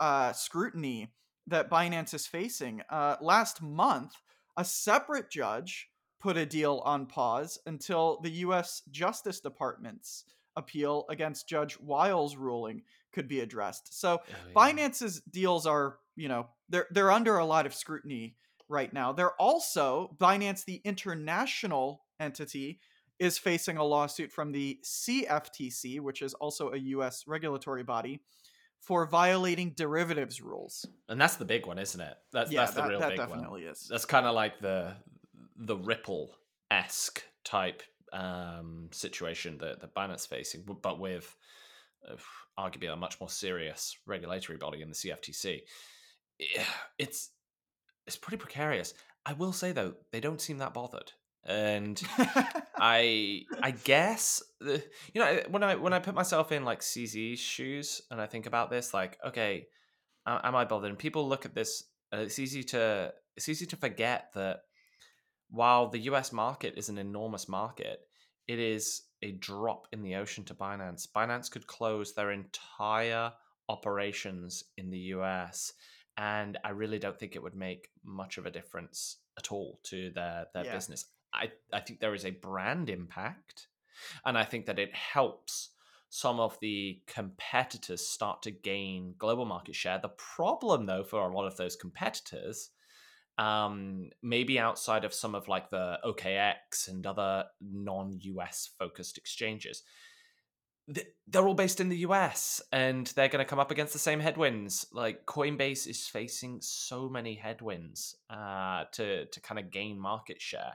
uh, 0.00 0.32
scrutiny 0.32 1.12
that 1.48 1.70
Binance 1.70 2.14
is 2.14 2.26
facing. 2.26 2.82
Uh, 2.90 3.16
last 3.20 3.60
month, 3.62 4.12
a 4.56 4.64
separate 4.64 5.30
judge 5.30 5.88
put 6.20 6.36
a 6.36 6.46
deal 6.46 6.82
on 6.84 7.06
pause 7.06 7.58
until 7.66 8.20
the 8.22 8.30
U.S. 8.30 8.82
Justice 8.90 9.40
Department's 9.40 10.24
appeal 10.56 11.04
against 11.08 11.48
Judge 11.48 11.78
Wiles' 11.78 12.36
ruling 12.36 12.82
could 13.12 13.28
be 13.28 13.40
addressed. 13.40 13.98
So 13.98 14.18
Oh, 14.20 14.24
yeah. 14.28 14.54
Binance's 14.54 15.20
deals 15.20 15.66
are, 15.66 15.98
you 16.16 16.28
know, 16.28 16.48
they're 16.68 16.86
they're 16.90 17.10
under 17.12 17.38
a 17.38 17.44
lot 17.46 17.66
of 17.66 17.74
scrutiny 17.74 18.36
right 18.68 18.92
now. 18.92 19.12
They're 19.12 19.34
also 19.40 20.16
Binance, 20.18 20.64
the 20.64 20.80
international 20.84 22.02
entity, 22.20 22.80
is 23.18 23.38
facing 23.38 23.76
a 23.76 23.84
lawsuit 23.84 24.30
from 24.32 24.52
the 24.52 24.78
CFTC, 24.84 26.00
which 26.00 26.22
is 26.22 26.34
also 26.34 26.72
a 26.72 26.76
U.S. 26.76 27.24
regulatory 27.26 27.82
body, 27.82 28.20
for 28.80 29.06
violating 29.06 29.72
derivatives 29.76 30.40
rules. 30.40 30.84
and 31.08 31.20
that's 31.20 31.36
the 31.36 31.44
big 31.44 31.66
one, 31.66 31.78
isn't 31.78 32.00
it? 32.00 32.14
That's 32.32 32.50
yeah, 32.50 32.60
that's 32.60 32.74
the 32.74 32.82
that, 32.82 32.88
real 32.88 33.00
that 33.00 33.10
big 33.10 33.18
one. 33.20 33.28
definitely 33.28 33.62
is. 33.62 33.86
That's 33.90 34.04
kind 34.04 34.26
of 34.26 34.34
like 34.34 34.60
the 34.60 34.94
the 35.58 35.76
Ripple 35.76 36.30
esque 36.70 37.22
type 37.44 37.82
um, 38.12 38.88
situation 38.92 39.58
that 39.58 39.80
that 39.80 39.94
Binance 39.94 40.26
facing, 40.26 40.64
but 40.82 40.98
with 40.98 41.36
uh, 42.08 42.14
arguably 42.58 42.92
a 42.92 42.96
much 42.96 43.20
more 43.20 43.28
serious 43.28 43.96
regulatory 44.06 44.58
body 44.58 44.82
in 44.82 44.88
the 44.88 44.94
CFTC. 44.94 45.60
it's 46.98 47.30
it's 48.06 48.16
pretty 48.16 48.38
precarious. 48.38 48.94
I 49.26 49.32
will 49.34 49.52
say 49.52 49.72
though, 49.72 49.94
they 50.12 50.20
don't 50.20 50.40
seem 50.40 50.58
that 50.58 50.74
bothered, 50.74 51.12
and 51.44 52.00
I 52.78 53.42
I 53.62 53.72
guess 53.72 54.42
the, 54.60 54.82
you 55.12 55.20
know 55.20 55.42
when 55.50 55.62
I 55.62 55.74
when 55.74 55.92
I 55.92 55.98
put 55.98 56.14
myself 56.14 56.52
in 56.52 56.64
like 56.64 56.80
CZ's 56.80 57.40
shoes 57.40 58.00
and 58.10 58.20
I 58.20 58.26
think 58.26 58.46
about 58.46 58.70
this, 58.70 58.94
like 58.94 59.18
okay, 59.26 59.66
am 60.26 60.54
I 60.54 60.64
bothered? 60.64 60.90
And 60.90 60.98
people 60.98 61.28
look 61.28 61.44
at 61.44 61.54
this, 61.54 61.84
uh, 62.14 62.18
it's 62.18 62.38
easy 62.38 62.62
to 62.64 63.12
it's 63.36 63.48
easy 63.48 63.66
to 63.66 63.76
forget 63.76 64.30
that 64.34 64.60
while 65.50 65.88
the 65.88 66.00
US 66.00 66.32
market 66.32 66.74
is 66.76 66.88
an 66.88 66.98
enormous 66.98 67.48
market, 67.48 68.00
it 68.46 68.58
is 68.58 69.02
a 69.22 69.32
drop 69.32 69.88
in 69.92 70.02
the 70.02 70.14
ocean 70.16 70.44
to 70.44 70.54
Binance. 70.54 71.06
Binance 71.10 71.50
could 71.50 71.66
close 71.66 72.14
their 72.14 72.30
entire 72.30 73.32
operations 73.68 74.64
in 74.76 74.90
the 74.90 74.98
US, 75.16 75.72
and 76.16 76.58
I 76.64 76.70
really 76.70 76.98
don't 76.98 77.18
think 77.18 77.36
it 77.36 77.42
would 77.42 77.54
make 77.54 77.88
much 78.04 78.38
of 78.38 78.46
a 78.46 78.50
difference 78.50 79.18
at 79.36 79.52
all 79.52 79.80
to 79.84 80.10
their 80.10 80.46
their 80.54 80.64
Yeah. 80.64 80.72
business. 80.72 81.06
I, 81.32 81.52
I 81.72 81.80
think 81.80 82.00
there 82.00 82.14
is 82.14 82.24
a 82.24 82.30
brand 82.30 82.88
impact, 82.88 83.68
and 84.24 84.38
I 84.38 84.44
think 84.44 84.66
that 84.66 84.78
it 84.78 84.94
helps 84.94 85.70
some 86.10 86.40
of 86.40 86.58
the 86.60 87.02
competitors 87.06 88.06
start 88.08 88.42
to 88.42 88.50
gain 88.50 89.14
global 89.18 89.44
market 89.44 89.74
share. 89.74 89.98
The 89.98 90.08
problem, 90.08 90.86
though, 90.86 91.04
for 91.04 91.28
a 91.28 91.34
lot 91.34 91.46
of 91.46 91.56
those 91.56 91.76
competitors, 91.76 92.70
um, 93.38 94.10
maybe 94.22 94.58
outside 94.58 95.04
of 95.04 95.14
some 95.14 95.34
of 95.34 95.48
like 95.48 95.70
the 95.70 95.98
OKX 96.04 96.88
and 96.88 97.06
other 97.06 97.44
non-US 97.60 98.70
focused 98.78 99.16
exchanges, 99.16 99.82
they're 101.26 101.46
all 101.46 101.54
based 101.54 101.80
in 101.80 101.88
the 101.88 101.98
US 101.98 102.62
and 102.72 103.06
they're 103.08 103.28
going 103.28 103.44
to 103.44 103.48
come 103.48 103.58
up 103.58 103.70
against 103.70 103.92
the 103.92 103.98
same 103.98 104.20
headwinds. 104.20 104.86
Like 104.92 105.26
Coinbase 105.26 105.86
is 105.86 106.06
facing 106.06 106.58
so 106.60 107.08
many 107.08 107.34
headwinds 107.34 108.16
uh, 108.30 108.84
to 108.92 109.26
to 109.26 109.40
kind 109.40 109.58
of 109.58 109.70
gain 109.70 110.00
market 110.00 110.40
share. 110.40 110.74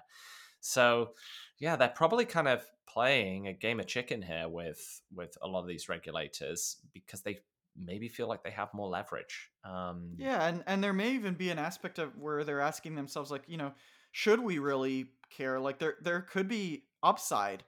So 0.62 1.12
yeah, 1.60 1.76
they're 1.76 1.90
probably 1.90 2.26
kind 2.26 2.48
of 2.48 2.64
playing 2.88 3.48
a 3.48 3.54
game 3.54 3.80
of 3.80 3.88
chicken 3.88 4.22
here 4.22 4.48
with 4.48 5.02
with 5.14 5.36
a 5.42 5.48
lot 5.48 5.62
of 5.62 5.68
these 5.68 5.90
regulators 5.90 6.78
because 6.94 7.24
they 7.24 7.40
maybe 7.78 8.08
feel 8.08 8.28
like 8.28 8.44
they 8.44 8.52
have 8.52 8.74
more 8.74 8.88
leverage. 8.90 9.50
Um, 9.64 10.14
Yeah, 10.18 10.48
and 10.48 10.64
and 10.68 10.84
there 10.84 10.94
may 10.94 11.12
even 11.14 11.34
be 11.36 11.50
an 11.50 11.60
aspect 11.60 12.00
of 12.00 12.18
where 12.18 12.44
they're 12.44 12.62
asking 12.62 12.96
themselves 12.96 13.32
like, 13.32 13.44
you 13.48 13.58
know, 13.58 13.74
should 14.12 14.40
we 14.40 14.60
really 14.60 15.08
care? 15.30 15.60
Like 15.60 15.80
there 15.80 15.96
there 16.02 16.22
could 16.22 16.48
be 16.48 16.86
upside 17.02 17.64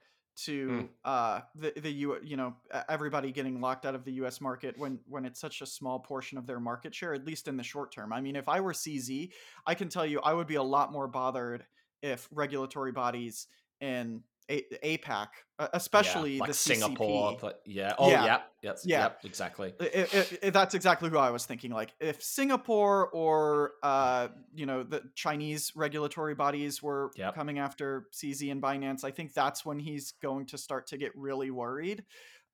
mm, 0.68 0.88
to 0.88 0.90
uh 1.04 1.42
the 1.56 1.74
the 1.78 1.92
U 1.92 2.18
you 2.24 2.36
know 2.38 2.56
everybody 2.90 3.32
getting 3.32 3.62
locked 3.62 3.86
out 3.86 3.96
of 3.96 4.04
the 4.04 4.14
US 4.14 4.42
market 4.42 4.78
when 4.78 5.00
when 5.08 5.26
it's 5.26 5.40
such 5.40 5.62
a 5.62 5.66
small 5.66 6.00
portion 6.00 6.38
of 6.38 6.46
their 6.46 6.60
market 6.60 6.94
share 6.94 7.14
at 7.14 7.26
least 7.26 7.48
in 7.48 7.58
the 7.58 7.64
short 7.64 7.92
term. 7.92 8.12
I 8.14 8.22
mean, 8.22 8.36
if 8.36 8.50
I 8.50 8.60
were 8.60 8.74
CZ, 8.74 9.32
I 9.66 9.76
can 9.76 9.90
tell 9.90 10.06
you 10.06 10.20
I 10.22 10.34
would 10.34 10.48
be 10.48 10.56
a 10.56 10.64
lot 10.64 10.92
more 10.92 11.08
bothered 11.08 11.66
if 12.02 12.28
regulatory 12.32 12.92
bodies 12.92 13.48
in 13.82 14.24
a- 14.50 14.98
APAC, 14.98 15.28
uh, 15.60 15.64
yeah, 15.64 15.68
especially 15.74 16.36
the 16.38 16.42
like 16.42 16.54
Singapore. 16.54 17.32
CCP. 17.32 17.42
But 17.42 17.62
yeah, 17.66 17.96
oh 17.98 18.10
Yeah, 18.10 18.26
yeah, 18.26 18.42
yes, 18.62 18.84
yeah. 18.86 19.02
yep, 19.04 19.20
exactly. 19.24 19.74
I 19.80 20.08
i 20.14 20.48
i 20.48 20.50
that's 20.50 20.74
exactly 20.76 21.10
who 21.10 21.18
I 21.18 21.30
was 21.32 21.46
thinking. 21.46 21.72
Like, 21.72 21.94
if 22.00 22.22
Singapore 22.22 23.10
or 23.10 23.74
uh, 23.84 24.28
you 24.54 24.66
know 24.66 24.84
the 24.84 25.02
Chinese 25.16 25.72
regulatory 25.76 26.36
bodies 26.36 26.82
were 26.84 27.12
Yep, 27.16 27.36
coming 27.36 27.60
after 27.60 28.08
CZ 28.14 28.52
and 28.52 28.62
Binance, 28.62 29.04
I 29.04 29.12
think 29.12 29.34
that's 29.34 29.66
when 29.66 29.80
he's 29.80 30.14
going 30.22 30.46
to 30.48 30.58
start 30.58 30.88
to 30.88 30.98
get 30.98 31.12
really 31.16 31.52
worried, 31.52 32.04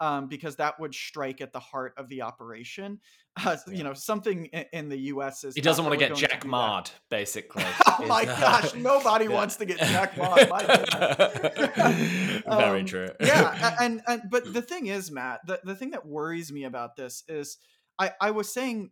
um, 0.02 0.28
because 0.28 0.56
that 0.56 0.80
would 0.80 0.94
strike 0.94 1.40
at 1.42 1.54
the 1.54 1.60
heart 1.60 1.94
of 1.96 2.10
the 2.10 2.24
operation. 2.24 3.00
Uh, 3.46 3.56
you 3.68 3.84
know, 3.84 3.94
something 3.94 4.48
in, 4.48 4.66
in 4.74 4.90
the 4.90 4.98
U.S. 4.98 5.44
is 5.44 5.56
He 5.56 5.62
doesn't 5.62 5.86
want 5.86 5.98
to 5.98 6.06
get 6.06 6.18
Jack. 6.18 6.46
Mard, 6.46 6.90
basically. 7.10 7.64
oh 7.88 8.06
my 8.08 8.24
uh, 8.24 8.40
gosh, 8.40 8.74
nobody 8.74 9.26
yeah. 9.26 9.32
wants 9.32 9.56
to 9.58 9.66
get 9.66 9.78
Jack 9.80 10.18
Ma. 10.18 10.36
My 10.50 10.66
goodness. 10.66 12.44
Very 12.46 12.80
um, 12.82 12.86
true. 12.86 13.10
yeah, 13.22 13.78
and, 13.80 14.02
and 14.08 14.24
but 14.30 14.52
the 14.52 14.62
thing 14.62 14.88
is, 14.88 15.12
Matt, 15.12 15.42
the, 15.46 15.62
the 15.64 15.76
thing 15.76 15.92
that 15.92 16.06
worries 16.06 16.52
me 16.52 16.64
about 16.66 16.96
this 16.96 17.24
is 17.30 17.58
I, 18.00 18.12
I 18.20 18.32
was 18.32 18.52
saying 18.52 18.90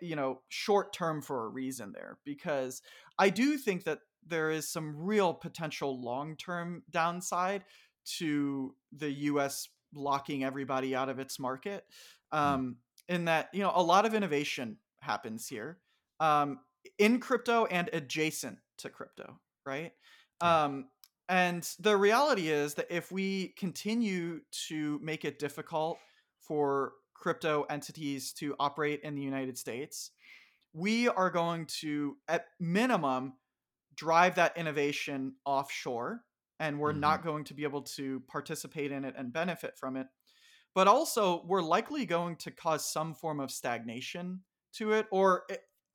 you 0.00 0.14
know 0.14 0.42
short 0.48 0.92
term 0.92 1.20
for 1.20 1.44
a 1.44 1.48
reason 1.48 1.92
there 1.92 2.18
because 2.24 2.82
I 3.18 3.30
do 3.30 3.58
think 3.58 3.84
that 3.84 3.98
there 4.24 4.50
is 4.50 4.68
some 4.68 4.94
real 4.96 5.34
potential 5.34 6.00
long 6.00 6.36
term 6.36 6.84
downside 6.90 7.64
to 8.18 8.74
the 8.92 9.10
US 9.10 9.68
locking 9.94 10.44
everybody 10.44 10.94
out 10.94 11.08
of 11.08 11.18
its 11.18 11.38
market. 11.38 11.84
Mm, 12.32 12.38
Um, 12.38 12.76
in 13.08 13.24
that, 13.24 13.48
you 13.52 13.62
know, 13.62 13.72
a 13.74 13.82
lot 13.82 14.06
of 14.06 14.14
innovation 14.14 14.78
happens 15.00 15.48
here. 15.48 15.78
Um, 16.20 16.60
in 16.98 17.18
crypto 17.18 17.66
and 17.66 17.90
adjacent 17.92 18.58
to 18.78 18.88
crypto, 18.88 19.40
right? 19.66 19.92
Um, 20.40 20.88
and 21.28 21.68
the 21.78 21.96
reality 21.96 22.48
is 22.48 22.74
that 22.74 22.86
if 22.90 23.12
we 23.12 23.48
continue 23.58 24.40
to 24.68 24.98
make 25.02 25.24
it 25.24 25.38
difficult 25.38 25.98
for 26.38 26.92
crypto 27.14 27.64
entities 27.68 28.32
to 28.34 28.54
operate 28.58 29.00
in 29.02 29.14
the 29.14 29.22
United 29.22 29.58
States, 29.58 30.12
we 30.72 31.08
are 31.08 31.30
going 31.30 31.66
to, 31.66 32.16
at 32.28 32.46
minimum, 32.58 33.34
drive 33.94 34.36
that 34.36 34.56
innovation 34.56 35.34
offshore. 35.44 36.22
And 36.60 36.78
we're 36.78 36.92
hmm 36.92 36.94
not 36.94 37.24
going 37.24 37.44
to 37.46 37.54
be 37.54 37.64
able 37.64 37.82
to 37.82 38.20
participate 38.28 38.92
in 38.92 39.04
it 39.04 39.16
and 39.18 39.32
benefit 39.32 39.76
from 39.78 39.96
it. 39.96 40.06
But 40.74 40.86
also, 40.86 41.44
we're 41.46 41.62
likely 41.62 42.06
going 42.06 42.36
to 42.36 42.50
cause 42.52 42.90
some 42.90 43.14
form 43.14 43.40
of 43.40 43.50
stagnation 43.50 44.42
to 44.74 44.92
it, 44.92 45.06
or 45.10 45.46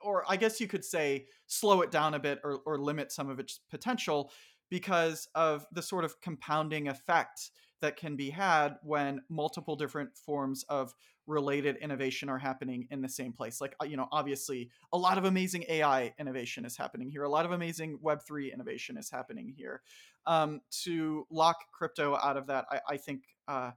or 0.02 0.24
I 0.30 0.38
guess 0.38 0.60
you 0.60 0.68
could 0.68 0.84
say 0.84 1.28
slow 1.48 1.82
it 1.82 1.92
down 1.92 2.14
a 2.14 2.20
bit 2.20 2.40
or, 2.44 2.60
or 2.66 2.78
limit 2.78 3.12
some 3.12 3.30
of 3.30 3.40
its 3.40 3.60
potential 3.70 4.32
because 4.70 5.28
of 5.36 5.66
the 5.72 5.82
sort 5.82 6.04
of 6.06 6.20
compounding 6.22 6.88
effect 6.90 7.52
that 7.82 7.98
can 7.98 8.16
be 8.16 8.30
had 8.30 8.76
when 8.84 9.22
multiple 9.30 9.76
different 9.76 10.16
forms 10.18 10.64
of 10.70 10.94
related 11.28 11.78
innovation 11.78 12.30
are 12.30 12.38
happening 12.38 12.88
in 12.92 13.02
the 13.02 13.10
same 13.10 13.34
place. 13.34 13.60
Like, 13.60 13.76
uh, 13.82 13.86
you 13.86 13.98
know, 13.98 14.08
obviously, 14.12 14.70
a 14.94 14.98
lot 14.98 15.18
of 15.18 15.26
amazing 15.26 15.66
AI 15.68 16.14
innovation 16.20 16.66
is 16.66 16.78
happening 16.78 17.10
here, 17.10 17.24
a 17.24 17.30
lot 17.30 17.46
of 17.46 17.52
amazing 17.52 18.00
Web3 18.04 18.54
innovation 18.54 18.98
is 18.98 19.10
happening 19.10 19.54
here. 19.56 19.82
Um, 20.28 20.62
to 20.84 21.28
lock 21.30 21.58
crypto 21.72 22.16
out 22.16 22.38
of 22.38 22.48
that, 22.48 22.66
I, 22.70 22.80
I 22.90 22.98
think. 22.98 23.24
Uh, 23.48 23.72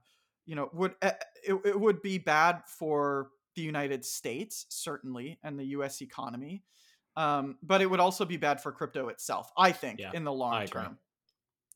you 0.49 0.55
know 0.55 0.69
would 0.73 0.95
eh, 1.03 1.11
it, 1.47 1.53
it 1.63 1.79
would 1.79 2.01
be 2.01 2.17
bad 2.17 2.63
for 2.65 3.29
the 3.55 3.61
united 3.61 4.03
states 4.03 4.65
certainly 4.69 5.37
and 5.43 5.59
the 5.59 5.65
us 5.65 6.01
economy 6.01 6.63
um, 7.15 7.57
but 7.61 7.81
it 7.81 7.89
would 7.89 7.99
also 7.99 8.25
be 8.25 8.37
bad 8.37 8.59
for 8.59 8.71
crypto 8.71 9.09
itself 9.09 9.51
i 9.57 9.71
think 9.71 9.99
Yeah, 9.99 10.11
in 10.13 10.23
the 10.23 10.33
long 10.33 10.65
term 10.65 10.97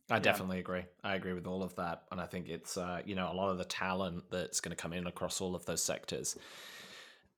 I 0.09 0.15
yeah 0.15 0.19
definitely 0.19 0.59
agree. 0.59 0.83
I 1.03 1.15
agree 1.15 1.33
with 1.33 1.47
all 1.47 1.63
of 1.63 1.75
that, 1.75 2.03
and 2.11 2.19
I 2.19 2.25
think 2.25 2.49
it's 2.49 2.77
uh, 2.77 3.01
you 3.05 3.15
know 3.15 3.31
a 3.31 3.35
lot 3.35 3.51
of 3.51 3.57
the 3.57 3.65
talent 3.65 4.25
that's 4.31 4.59
going 4.59 4.75
to 4.75 4.81
come 4.81 4.93
in 4.93 5.07
across 5.07 5.41
all 5.41 5.55
of 5.55 5.65
those 5.65 5.83
sectors 5.83 6.37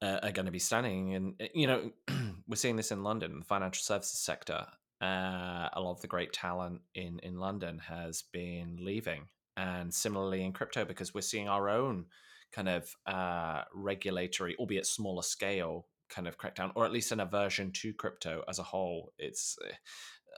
uh, 0.01 0.19
are 0.23 0.31
going 0.31 0.47
to 0.47 0.51
be 0.51 0.59
stunning, 0.59 1.13
and 1.13 1.35
uh, 1.41 1.45
you 1.53 1.67
know 1.67 1.91
we're 2.47 2.55
seeing 2.55 2.75
this 2.75 2.91
in 2.91 3.03
London, 3.03 3.39
the 3.39 3.45
financial 3.45 3.83
services 3.83 4.19
sector. 4.19 4.65
Uh, 5.01 5.69
a 5.73 5.81
lot 5.81 5.91
of 5.91 6.01
the 6.01 6.07
great 6.07 6.33
talent 6.33 6.81
in 6.95 7.19
in 7.19 7.37
London 7.37 7.79
has 7.79 8.23
been 8.33 8.77
leaving, 8.79 9.27
and 9.57 9.93
similarly 9.93 10.43
in 10.43 10.51
crypto 10.51 10.85
because 10.85 11.13
we're 11.13 11.21
seeing 11.21 11.47
our 11.47 11.69
own 11.69 12.05
kind 12.51 12.69
of 12.69 12.95
uh, 13.05 13.63
regulatory, 13.73 14.55
albeit 14.57 14.85
smaller 14.85 15.21
scale, 15.21 15.87
kind 16.09 16.27
of 16.27 16.37
crackdown, 16.37 16.71
or 16.75 16.85
at 16.85 16.91
least 16.91 17.11
an 17.11 17.19
aversion 17.19 17.71
to 17.71 17.93
crypto 17.93 18.43
as 18.47 18.59
a 18.59 18.63
whole. 18.63 19.13
It's 19.17 19.57
uh, 19.63 19.73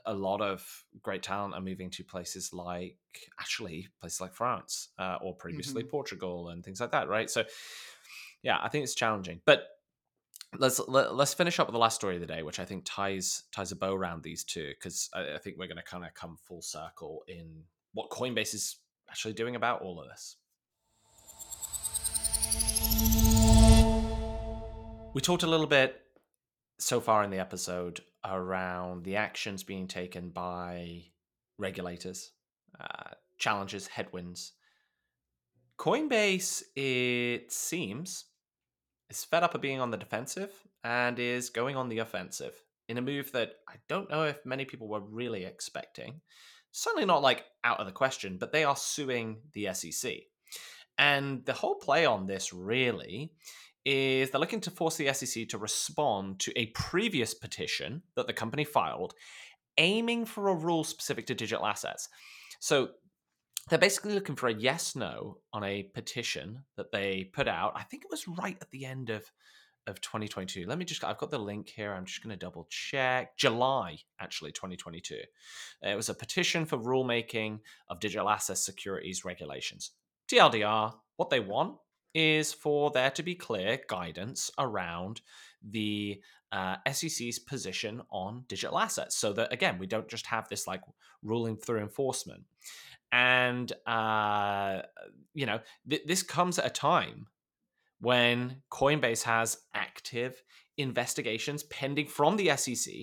a 0.08 0.14
lot 0.14 0.40
of 0.40 0.66
great 1.02 1.22
talent 1.22 1.54
are 1.54 1.60
moving 1.60 1.90
to 1.90 2.02
places 2.02 2.52
like 2.54 2.96
actually 3.38 3.86
places 4.00 4.20
like 4.22 4.32
France 4.32 4.88
uh, 4.98 5.18
or 5.20 5.34
previously 5.34 5.82
hmm 5.82 5.88
Portugal 5.88 6.48
and 6.48 6.64
things 6.64 6.80
like 6.80 6.92
that, 6.92 7.08
right? 7.08 7.30
So 7.30 7.44
yeah, 8.42 8.58
I 8.60 8.68
think 8.68 8.84
it's 8.84 8.94
challenging, 8.94 9.40
but 9.44 9.66
let's 10.58 10.80
let, 10.88 11.14
let's 11.14 11.34
finish 11.34 11.60
up 11.60 11.66
with 11.66 11.74
the 11.74 11.78
last 11.78 11.96
story 11.96 12.14
of 12.14 12.20
the 12.20 12.26
day, 12.26 12.42
which 12.42 12.58
I 12.58 12.64
think 12.64 12.84
ties 12.86 13.44
ties 13.52 13.70
a 13.70 13.76
bow 13.76 13.94
around 13.94 14.22
these 14.22 14.44
two 14.44 14.68
because 14.68 15.10
I, 15.14 15.34
I 15.34 15.38
think 15.38 15.56
we're 15.58 15.66
going 15.66 15.76
to 15.76 15.82
kind 15.82 16.04
of 16.04 16.14
come 16.14 16.38
full 16.42 16.62
circle 16.62 17.22
in 17.28 17.64
what 17.92 18.10
Coinbase 18.10 18.54
is 18.54 18.76
actually 19.10 19.34
doing 19.34 19.56
about 19.56 19.82
all 19.82 20.00
of 20.00 20.08
this. 20.08 20.36
We 25.14 25.20
talked 25.20 25.42
a 25.42 25.46
little 25.46 25.66
bit 25.66 26.00
so 26.78 27.00
far 27.00 27.24
in 27.24 27.30
the 27.30 27.38
episode 27.38 28.00
around 28.30 29.04
the 29.04 29.16
actions 29.16 29.62
being 29.62 29.86
taken 29.86 30.30
by 30.30 31.04
regulators, 31.58 32.32
uh, 32.78 33.14
challenges, 33.38 33.86
headwinds. 33.86 34.52
Coinbase, 35.78 36.62
it 36.76 37.52
seems, 37.52 38.26
is 39.10 39.24
fed 39.24 39.42
up 39.42 39.54
of 39.54 39.60
being 39.60 39.80
on 39.80 39.90
the 39.90 39.96
defensive 39.96 40.52
and 40.84 41.18
is 41.18 41.50
going 41.50 41.76
on 41.76 41.88
the 41.88 41.98
offensive 41.98 42.54
in 42.88 42.98
a 42.98 43.02
move 43.02 43.32
that 43.32 43.52
I 43.68 43.74
don't 43.88 44.10
know 44.10 44.24
if 44.24 44.44
many 44.44 44.64
people 44.64 44.88
were 44.88 45.00
really 45.00 45.44
expecting. 45.44 46.20
Certainly 46.72 47.06
not 47.06 47.22
like 47.22 47.44
out 47.64 47.80
of 47.80 47.86
the 47.86 47.92
question, 47.92 48.38
but 48.38 48.52
they 48.52 48.64
are 48.64 48.76
suing 48.76 49.38
the 49.52 49.72
SEC. 49.72 50.14
And 50.98 51.44
the 51.44 51.52
whole 51.52 51.76
play 51.76 52.06
on 52.06 52.26
this 52.26 52.52
really 52.52 53.32
is 53.84 54.30
they're 54.30 54.40
looking 54.40 54.60
to 54.60 54.70
force 54.70 54.96
the 54.96 55.12
SEC 55.12 55.48
to 55.48 55.58
respond 55.58 56.38
to 56.40 56.52
a 56.58 56.66
previous 56.66 57.34
petition 57.34 58.02
that 58.16 58.26
the 58.26 58.32
company 58.32 58.64
filed 58.64 59.14
aiming 59.78 60.26
for 60.26 60.48
a 60.48 60.54
rule 60.54 60.84
specific 60.84 61.26
to 61.26 61.34
digital 61.34 61.64
assets. 61.64 62.08
So 62.60 62.90
they're 63.68 63.78
basically 63.78 64.14
looking 64.14 64.34
for 64.34 64.48
a 64.48 64.54
yes 64.54 64.96
no 64.96 65.38
on 65.52 65.62
a 65.62 65.84
petition 65.94 66.64
that 66.76 66.90
they 66.90 67.30
put 67.32 67.48
out. 67.48 67.72
I 67.76 67.84
think 67.84 68.04
it 68.04 68.10
was 68.10 68.26
right 68.26 68.56
at 68.60 68.70
the 68.70 68.84
end 68.84 69.10
of 69.10 69.30
of 69.86 70.00
2022. 70.02 70.66
Let 70.66 70.78
me 70.78 70.84
just 70.84 71.02
I've 71.02 71.18
got 71.18 71.30
the 71.30 71.38
link 71.38 71.70
here. 71.70 71.94
I'm 71.94 72.04
just 72.04 72.22
going 72.22 72.36
to 72.36 72.44
double 72.44 72.66
check. 72.70 73.36
July 73.36 73.98
actually 74.20 74.52
2022. 74.52 75.16
It 75.82 75.96
was 75.96 76.10
a 76.10 76.14
petition 76.14 76.66
for 76.66 76.78
rulemaking 76.78 77.60
of 77.88 77.98
digital 77.98 78.28
asset 78.28 78.58
securities 78.58 79.24
regulations. 79.24 79.92
TLDR, 80.30 80.92
what 81.16 81.30
they 81.30 81.40
want 81.40 81.76
is 82.14 82.52
for 82.52 82.90
there 82.90 83.10
to 83.10 83.22
be 83.22 83.34
clear 83.34 83.78
guidance 83.88 84.50
around 84.58 85.20
the 85.62 86.20
uh, 86.52 86.76
SEC's 86.90 87.38
position 87.38 88.02
on 88.10 88.44
digital 88.48 88.78
assets 88.78 89.16
so 89.16 89.32
that, 89.32 89.52
again, 89.52 89.78
we 89.78 89.86
don't 89.86 90.08
just 90.08 90.26
have 90.26 90.48
this 90.48 90.66
like 90.66 90.80
ruling 91.22 91.56
through 91.56 91.80
enforcement. 91.80 92.44
And, 93.12 93.72
uh, 93.86 94.82
you 95.34 95.46
know, 95.46 95.60
th- 95.88 96.02
this 96.06 96.22
comes 96.22 96.58
at 96.58 96.66
a 96.66 96.70
time 96.70 97.26
when 98.00 98.62
Coinbase 98.70 99.24
has 99.24 99.58
active 99.74 100.42
investigations 100.76 101.64
pending 101.64 102.06
from 102.06 102.36
the 102.36 102.56
SEC 102.56 102.94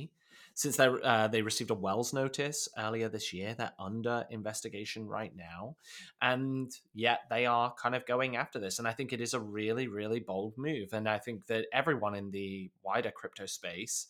since 0.55 0.77
they 0.77 0.87
uh, 0.87 1.27
they 1.27 1.41
received 1.41 1.69
a 1.69 1.75
Wells 1.75 2.13
notice 2.13 2.67
earlier 2.77 3.09
this 3.09 3.33
year. 3.33 3.53
They're 3.53 3.73
under 3.77 4.25
investigation 4.31 5.05
right 5.05 5.33
now, 5.35 5.75
and 6.21 6.71
yet 6.93 7.19
they 7.29 7.45
are 7.45 7.73
kind 7.73 7.93
of 7.93 8.05
going 8.05 8.37
after 8.37 8.57
this. 8.57 8.79
And 8.79 8.87
I 8.87 8.93
think 8.93 9.11
it 9.11 9.21
is 9.21 9.33
a 9.33 9.39
really 9.39 9.87
really 9.87 10.21
bold 10.21 10.53
move. 10.57 10.93
And 10.93 11.07
I 11.07 11.19
think 11.19 11.45
that 11.47 11.67
everyone 11.73 12.15
in 12.15 12.31
the 12.31 12.71
wider 12.83 13.11
crypto 13.11 13.45
space 13.45 14.07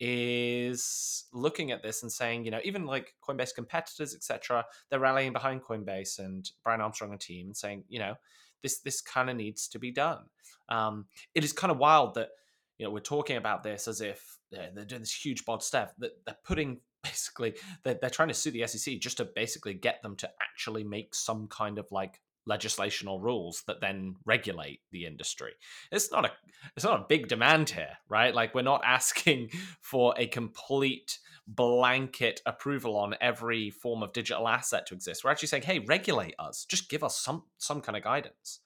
is 0.00 1.24
looking 1.32 1.70
at 1.70 1.82
this 1.82 2.02
and 2.02 2.12
saying, 2.12 2.44
you 2.44 2.50
know, 2.50 2.60
even 2.64 2.84
like 2.84 3.14
Coinbase 3.26 3.54
competitors, 3.54 4.14
etc., 4.14 4.64
they're 4.90 5.00
rallying 5.00 5.32
behind 5.32 5.62
Coinbase 5.62 6.18
and 6.18 6.50
Brian 6.64 6.80
Armstrong 6.80 7.12
and 7.12 7.20
team 7.20 7.46
and 7.46 7.56
saying, 7.56 7.84
you 7.88 8.00
know, 8.00 8.14
this 8.60 8.80
this 8.80 9.00
kind 9.00 9.30
of 9.30 9.36
needs 9.36 9.68
to 9.68 9.78
be 9.78 9.92
done. 9.92 10.24
Um, 10.68 11.06
it 11.32 11.44
is 11.44 11.52
kind 11.52 11.70
of 11.70 11.78
wild 11.78 12.14
that 12.14 12.30
you 12.78 12.86
know 12.86 12.90
we're 12.90 13.00
talking 13.00 13.36
about 13.36 13.62
this 13.62 13.88
as 13.88 14.00
if 14.00 14.38
yeah, 14.50 14.68
they're 14.74 14.84
doing 14.84 15.02
this 15.02 15.14
huge 15.14 15.44
bod 15.44 15.62
stuff 15.62 15.92
that 15.98 16.12
they're 16.24 16.36
putting 16.44 16.78
basically 17.02 17.54
they're, 17.84 17.98
they're 18.00 18.10
trying 18.10 18.28
to 18.28 18.34
sue 18.34 18.50
the 18.50 18.66
SEC 18.66 18.98
just 18.98 19.18
to 19.18 19.24
basically 19.24 19.74
get 19.74 20.02
them 20.02 20.16
to 20.16 20.28
actually 20.42 20.84
make 20.84 21.14
some 21.14 21.46
kind 21.48 21.78
of 21.78 21.86
like 21.90 22.20
legislation 22.46 23.08
or 23.08 23.20
rules 23.20 23.62
that 23.66 23.80
then 23.80 24.14
regulate 24.24 24.80
the 24.92 25.04
industry. 25.04 25.52
It's 25.90 26.10
not 26.10 26.24
a 26.24 26.30
it's 26.76 26.84
not 26.84 27.00
a 27.00 27.06
big 27.08 27.28
demand 27.28 27.70
here, 27.70 27.98
right? 28.08 28.34
Like 28.34 28.54
we're 28.54 28.62
not 28.62 28.82
asking 28.84 29.50
for 29.80 30.14
a 30.16 30.26
complete 30.26 31.18
blanket 31.46 32.40
approval 32.46 32.96
on 32.96 33.14
every 33.20 33.70
form 33.70 34.02
of 34.02 34.12
digital 34.12 34.48
asset 34.48 34.86
to 34.86 34.94
exist. 34.94 35.24
We're 35.24 35.30
actually 35.30 35.48
saying, 35.48 35.64
"Hey, 35.64 35.80
regulate 35.80 36.34
us. 36.38 36.64
Just 36.64 36.88
give 36.88 37.04
us 37.04 37.18
some 37.18 37.44
some 37.58 37.80
kind 37.80 37.96
of 37.96 38.04
guidance." 38.04 38.60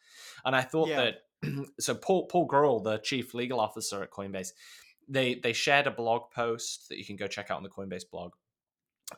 And 0.45 0.55
I 0.55 0.63
thought 0.63 0.89
yeah. 0.89 0.97
that 0.97 1.15
so 1.81 1.95
Paul 1.95 2.27
Paul 2.27 2.49
Grewal, 2.49 2.83
the 2.83 2.99
chief 2.99 3.35
legal 3.35 3.61
officer 3.61 4.03
at 4.03 4.11
Coinbase, 4.11 4.51
they 5.09 5.35
they 5.35 5.53
shared 5.53 5.87
a 5.87 5.91
blog 5.91 6.31
post 6.31 6.89
that 6.89 6.99
you 6.99 7.05
can 7.05 7.17
go 7.17 7.27
check 7.27 7.51
out 7.51 7.57
on 7.57 7.63
the 7.63 7.69
Coinbase 7.69 8.11
blog 8.11 8.33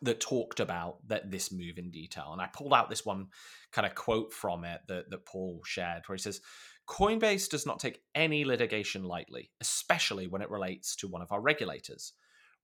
that 0.00 0.20
talked 0.20 0.60
about 0.60 1.06
that 1.08 1.30
this 1.30 1.52
move 1.52 1.76
in 1.76 1.90
detail. 1.90 2.30
And 2.32 2.40
I 2.40 2.46
pulled 2.46 2.72
out 2.72 2.88
this 2.88 3.04
one 3.04 3.26
kind 3.72 3.86
of 3.86 3.94
quote 3.94 4.32
from 4.32 4.64
it 4.64 4.80
that, 4.88 5.10
that 5.10 5.26
Paul 5.26 5.60
shared, 5.66 6.04
where 6.06 6.16
he 6.16 6.22
says, 6.22 6.40
Coinbase 6.88 7.48
does 7.48 7.66
not 7.66 7.78
take 7.78 8.00
any 8.14 8.44
litigation 8.44 9.04
lightly, 9.04 9.50
especially 9.60 10.26
when 10.26 10.42
it 10.42 10.50
relates 10.50 10.96
to 10.96 11.08
one 11.08 11.22
of 11.22 11.30
our 11.30 11.40
regulators. 11.40 12.14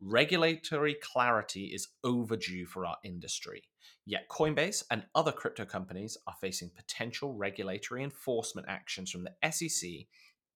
Regulatory 0.01 0.95
clarity 0.95 1.67
is 1.67 1.89
overdue 2.05 2.67
for 2.67 2.87
our 2.87 2.97
industry. 3.05 3.65
Yet 4.07 4.29
Coinbase 4.29 4.85
and 4.91 5.05
other 5.15 5.33
crypto 5.33 5.65
companies 5.65 6.17
are 6.27 6.37
facing 6.41 6.71
potential 6.71 7.35
regulatory 7.35 8.03
enforcement 8.03 8.67
actions 8.69 9.11
from 9.11 9.25
the 9.25 9.51
SEC 9.51 10.07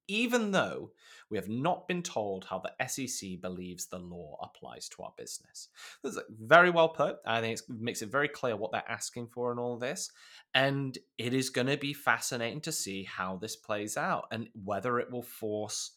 even 0.08 0.50
though 0.50 0.90
we 1.30 1.38
have 1.38 1.48
not 1.48 1.88
been 1.88 2.02
told 2.02 2.44
how 2.44 2.60
the 2.60 2.86
SEC 2.86 3.40
believes 3.40 3.86
the 3.86 3.98
law 3.98 4.36
applies 4.42 4.88
to 4.90 5.02
our 5.02 5.12
business. 5.16 5.68
This 6.02 6.16
is 6.16 6.22
very 6.28 6.70
well 6.70 6.88
put. 6.88 7.16
I 7.24 7.40
think 7.40 7.58
it 7.58 7.80
makes 7.80 8.02
it 8.02 8.10
very 8.10 8.28
clear 8.28 8.56
what 8.56 8.72
they're 8.72 8.82
asking 8.88 9.28
for 9.28 9.52
in 9.52 9.58
all 9.58 9.78
this. 9.78 10.10
And 10.54 10.96
it 11.18 11.32
is 11.32 11.50
going 11.50 11.68
to 11.68 11.76
be 11.76 11.94
fascinating 11.94 12.60
to 12.62 12.72
see 12.72 13.04
how 13.04 13.36
this 13.36 13.56
plays 13.56 13.96
out 13.96 14.26
and 14.30 14.48
whether 14.64 14.98
it 14.98 15.10
will 15.10 15.22
force 15.22 15.92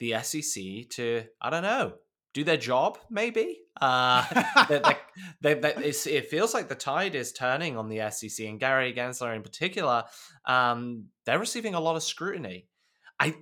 the 0.00 0.14
SEC 0.22 0.88
to, 0.90 1.24
I 1.40 1.50
don't 1.50 1.62
know, 1.62 1.94
do 2.34 2.44
their 2.44 2.56
job, 2.56 2.98
maybe. 3.10 3.60
Uh, 3.80 4.24
it 5.42 6.30
feels 6.30 6.54
like 6.54 6.68
the 6.68 6.74
tide 6.74 7.14
is 7.14 7.32
turning 7.32 7.76
on 7.76 7.88
the 7.88 8.10
SEC 8.10 8.46
and 8.46 8.58
Gary 8.58 8.92
Gensler 8.94 9.34
in 9.34 9.42
particular. 9.42 10.04
Um, 10.46 11.06
they're 11.26 11.38
receiving 11.38 11.74
a 11.74 11.80
lot 11.80 11.96
of 11.96 12.02
scrutiny. 12.02 12.68
I, 13.20 13.34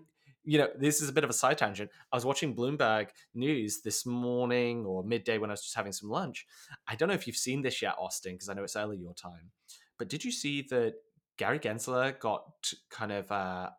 you 0.45 0.59
know, 0.59 0.69
this 0.77 1.01
is 1.01 1.09
a 1.09 1.13
bit 1.13 1.25
of 1.25 1.31
a 1.31 1.35
side 1.35 1.59
tangent. 1.59 1.91
I 2.13 2.17
was 2.17 2.25
watching 2.25 2.55
Bloomberg 2.55 3.09
News 3.35 3.83
this 3.83 4.05
morning 4.05 4.85
or 4.85 5.05
midday 5.05 5.39
when 5.39 5.51
I 5.51 5.53
was 5.53 5.63
just 5.63 5.77
having 5.77 5.93
some 5.93 6.11
lunch. 6.11 6.47
I 6.89 6.97
don't 6.97 7.09
know 7.09 7.15
if 7.15 7.27
you've 7.27 7.37
seen 7.37 7.63
this 7.63 7.81
yet, 7.81 7.95
Austin, 7.99 8.35
because 8.35 8.49
I 8.49 8.55
know 8.55 8.65
it's 8.65 8.77
early 8.77 8.97
your 8.97 9.15
time. 9.15 9.51
But 9.99 10.09
did 10.09 10.25
you 10.25 10.33
see 10.33 10.63
that 10.71 10.95
Gary 11.37 11.59
Gensler 11.59 12.19
got 12.19 12.73
kind 12.91 13.13
of 13.13 13.31
uh, 13.31 13.71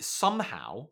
somehow 0.00 0.88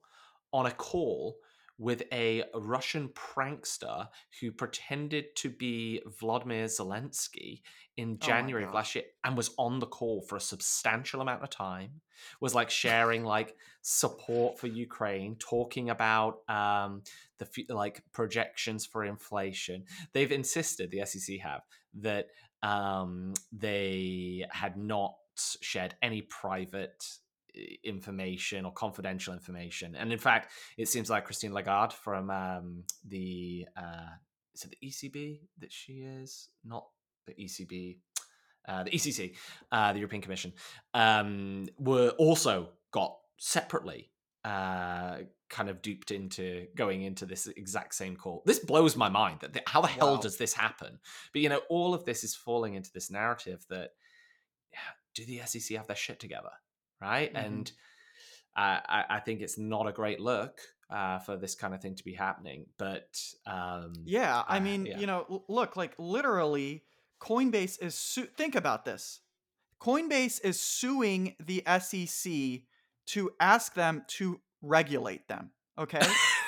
on 0.52 0.66
a 0.66 0.70
call 0.70 1.36
with 1.80 2.02
a 2.12 2.44
Russian 2.54 3.08
prankster 3.08 4.06
who 4.38 4.52
pretended 4.52 5.34
to 5.34 5.48
be 5.48 6.02
Vladimir 6.20 6.66
Zelensky 6.66 7.62
in 7.96 8.18
oh 8.20 8.26
January 8.26 8.64
oh 8.64 8.68
of 8.68 8.74
last 8.74 8.94
year 8.94 9.04
and 9.24 9.34
was 9.34 9.50
on 9.56 9.78
the 9.78 9.86
call 9.86 10.20
for 10.20 10.36
a 10.36 10.40
substantial 10.40 11.22
amount 11.22 11.42
of 11.42 11.48
time, 11.48 12.02
was 12.38 12.54
like 12.54 12.68
sharing 12.68 13.24
like 13.24 13.56
support 13.80 14.58
for 14.58 14.66
Ukraine, 14.66 15.36
talking 15.38 15.88
about 15.88 16.46
um, 16.50 17.02
the 17.38 17.48
like 17.70 18.02
projections 18.12 18.84
for 18.84 19.02
inflation. 19.02 19.84
They've 20.12 20.30
insisted, 20.30 20.90
the 20.90 21.06
SEC 21.06 21.38
have, 21.40 21.62
that 22.00 22.26
um, 22.62 23.32
they 23.52 24.44
had 24.50 24.76
not 24.76 25.14
shared 25.62 25.94
any 26.02 26.20
private 26.20 27.02
information 27.84 28.64
or 28.64 28.72
confidential 28.72 29.32
information. 29.32 29.94
And 29.94 30.12
in 30.12 30.18
fact, 30.18 30.52
it 30.76 30.88
seems 30.88 31.10
like 31.10 31.24
Christine 31.24 31.52
Lagarde 31.52 31.94
from 31.94 32.30
um, 32.30 32.84
the 33.06 33.66
uh, 33.76 34.10
is 34.54 34.64
it 34.64 34.74
the 34.80 34.88
ECB 34.88 35.40
that 35.58 35.72
she 35.72 36.00
is 36.02 36.48
not 36.64 36.86
the 37.26 37.34
ECB. 37.34 37.98
Uh, 38.68 38.84
the 38.84 38.90
ECC, 38.90 39.34
uh, 39.72 39.92
the 39.92 39.98
European 39.98 40.20
Commission, 40.20 40.52
um, 40.92 41.66
were 41.78 42.10
also 42.18 42.68
got 42.92 43.16
separately 43.38 44.10
uh, 44.44 45.16
kind 45.48 45.70
of 45.70 45.80
duped 45.80 46.10
into 46.10 46.66
going 46.76 47.02
into 47.02 47.24
this 47.24 47.46
exact 47.46 47.94
same 47.94 48.16
call. 48.16 48.42
This 48.44 48.58
blows 48.58 48.96
my 48.96 49.08
mind. 49.08 49.40
That 49.40 49.62
how 49.66 49.80
the 49.80 49.88
hell 49.88 50.18
does 50.18 50.36
this 50.36 50.52
happen? 50.52 50.98
But 51.32 51.40
you 51.42 51.48
know, 51.48 51.62
all 51.70 51.94
of 51.94 52.04
this 52.04 52.22
is 52.22 52.34
falling 52.34 52.74
into 52.74 52.90
this 52.92 53.10
narrative 53.10 53.64
that 53.70 53.90
do 55.14 55.24
the 55.24 55.40
SEC 55.44 55.76
have 55.76 55.86
their 55.86 55.96
shit 55.96 56.20
together? 56.20 56.50
Right? 57.00 57.32
Mm-hmm. 57.32 57.46
And 57.46 57.72
I, 58.56 59.04
I 59.08 59.20
think 59.20 59.40
it's 59.40 59.58
not 59.58 59.86
a 59.86 59.92
great 59.92 60.20
look 60.20 60.60
uh, 60.90 61.18
for 61.20 61.36
this 61.36 61.54
kind 61.54 61.74
of 61.74 61.80
thing 61.80 61.94
to 61.94 62.04
be 62.04 62.14
happening. 62.14 62.66
But 62.78 63.16
um, 63.46 63.92
yeah, 64.04 64.42
I 64.46 64.58
uh, 64.58 64.60
mean, 64.60 64.86
yeah. 64.86 64.98
you 64.98 65.06
know, 65.06 65.44
look, 65.48 65.76
like 65.76 65.94
literally, 65.98 66.84
Coinbase 67.20 67.82
is 67.82 67.94
su- 67.94 68.28
think 68.36 68.54
about 68.54 68.84
this. 68.84 69.20
Coinbase 69.80 70.40
is 70.44 70.60
suing 70.60 71.36
the 71.40 71.62
SEC 71.80 72.62
to 73.06 73.30
ask 73.40 73.74
them 73.74 74.04
to 74.08 74.40
regulate 74.62 75.26
them. 75.28 75.50
Okay. 75.78 76.02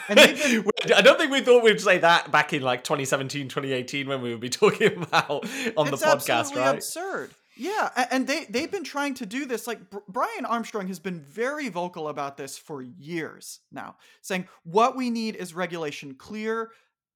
And 0.09 0.17
been... 0.17 0.93
I 0.95 1.01
don't 1.01 1.19
think 1.19 1.33
we 1.33 1.41
thought 1.41 1.63
we'd 1.63 1.81
say 1.81 1.99
that 1.99 2.31
back 2.31 2.53
in 2.53 2.63
like 2.63 2.85
2017, 2.85 3.49
2018 3.49 4.07
when 4.07 4.21
we 4.21 4.31
would 4.31 4.41
be 4.41 4.49
talking 4.51 5.03
about 5.03 5.31
on 5.77 5.89
it's 5.89 6.01
the 6.01 6.07
podcast, 6.07 6.55
right? 6.55 6.75
absurd. 6.75 7.31
Yeah, 7.57 8.07
and 8.11 8.27
they 8.27 8.47
they've 8.49 8.71
been 8.71 8.85
trying 8.85 9.15
to 9.15 9.27
do 9.27 9.45
this. 9.45 9.67
Like 9.67 9.81
Brian 10.09 10.45
Armstrong 10.47 10.89
has 10.89 10.99
been 10.99 11.21
very 11.21 11.69
vocal 11.69 12.09
about 12.09 12.37
this 12.37 12.57
for 12.57 12.83
years 12.83 13.61
now, 13.71 13.97
saying 14.23 14.49
what 14.65 14.97
we 14.97 15.11
need 15.11 15.37
is 15.37 15.55
regulation, 15.55 16.15
clear 16.15 16.71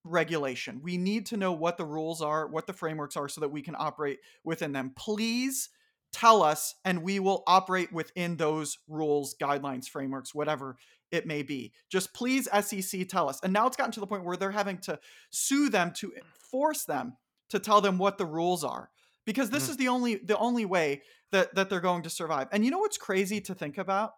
regulation. 0.04 0.80
We 0.82 0.98
need 0.98 1.26
to 1.26 1.36
know 1.36 1.52
what 1.52 1.78
the 1.78 1.84
rules 1.84 2.20
are, 2.20 2.46
what 2.46 2.66
the 2.66 2.72
frameworks 2.72 3.16
are, 3.16 3.28
so 3.28 3.40
that 3.40 3.48
we 3.48 3.62
can 3.62 3.74
operate 3.78 4.18
within 4.44 4.72
them. 4.72 4.92
Please 4.94 5.70
tell 6.12 6.42
us, 6.42 6.74
and 6.84 7.02
we 7.02 7.18
will 7.18 7.42
operate 7.46 7.92
within 7.92 8.36
those 8.36 8.78
rules, 8.88 9.34
guidelines, 9.40 9.88
frameworks, 9.88 10.34
whatever 10.34 10.76
it 11.10 11.26
may 11.26 11.42
be. 11.42 11.72
Just 11.88 12.12
please, 12.14 12.48
SEC, 12.60 13.08
tell 13.08 13.28
us. 13.28 13.40
And 13.42 13.52
now 13.52 13.66
it's 13.66 13.76
gotten 13.76 13.92
to 13.92 14.00
the 14.00 14.06
point 14.06 14.24
where 14.24 14.36
they're 14.36 14.50
having 14.50 14.78
to 14.78 14.98
sue 15.30 15.68
them 15.68 15.92
to 15.96 16.12
force 16.50 16.84
them 16.84 17.16
to 17.48 17.58
tell 17.58 17.80
them 17.80 17.96
what 17.96 18.18
the 18.18 18.26
rules 18.26 18.64
are 18.64 18.90
because 19.26 19.50
this 19.50 19.66
mm. 19.66 19.70
is 19.70 19.76
the 19.76 19.88
only 19.88 20.16
the 20.16 20.38
only 20.38 20.64
way 20.64 21.02
that 21.32 21.54
that 21.54 21.68
they're 21.68 21.80
going 21.80 22.02
to 22.02 22.10
survive. 22.10 22.48
And 22.52 22.64
you 22.64 22.70
know 22.70 22.78
what's 22.78 22.98
crazy 22.98 23.40
to 23.42 23.54
think 23.54 23.76
about 23.76 24.12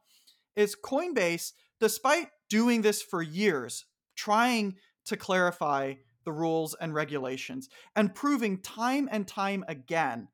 is 0.54 0.76
Coinbase, 0.76 1.52
despite 1.80 2.28
doing 2.48 2.82
this 2.82 3.02
for 3.02 3.22
years, 3.22 3.86
trying 4.16 4.76
to 5.06 5.16
clarify 5.16 5.94
the 6.24 6.32
rules 6.32 6.76
and 6.80 6.92
regulations 6.92 7.68
and 7.96 8.14
proving 8.14 8.60
time 8.60 9.08
and 9.10 9.26
time 9.26 9.64
again 9.66 10.28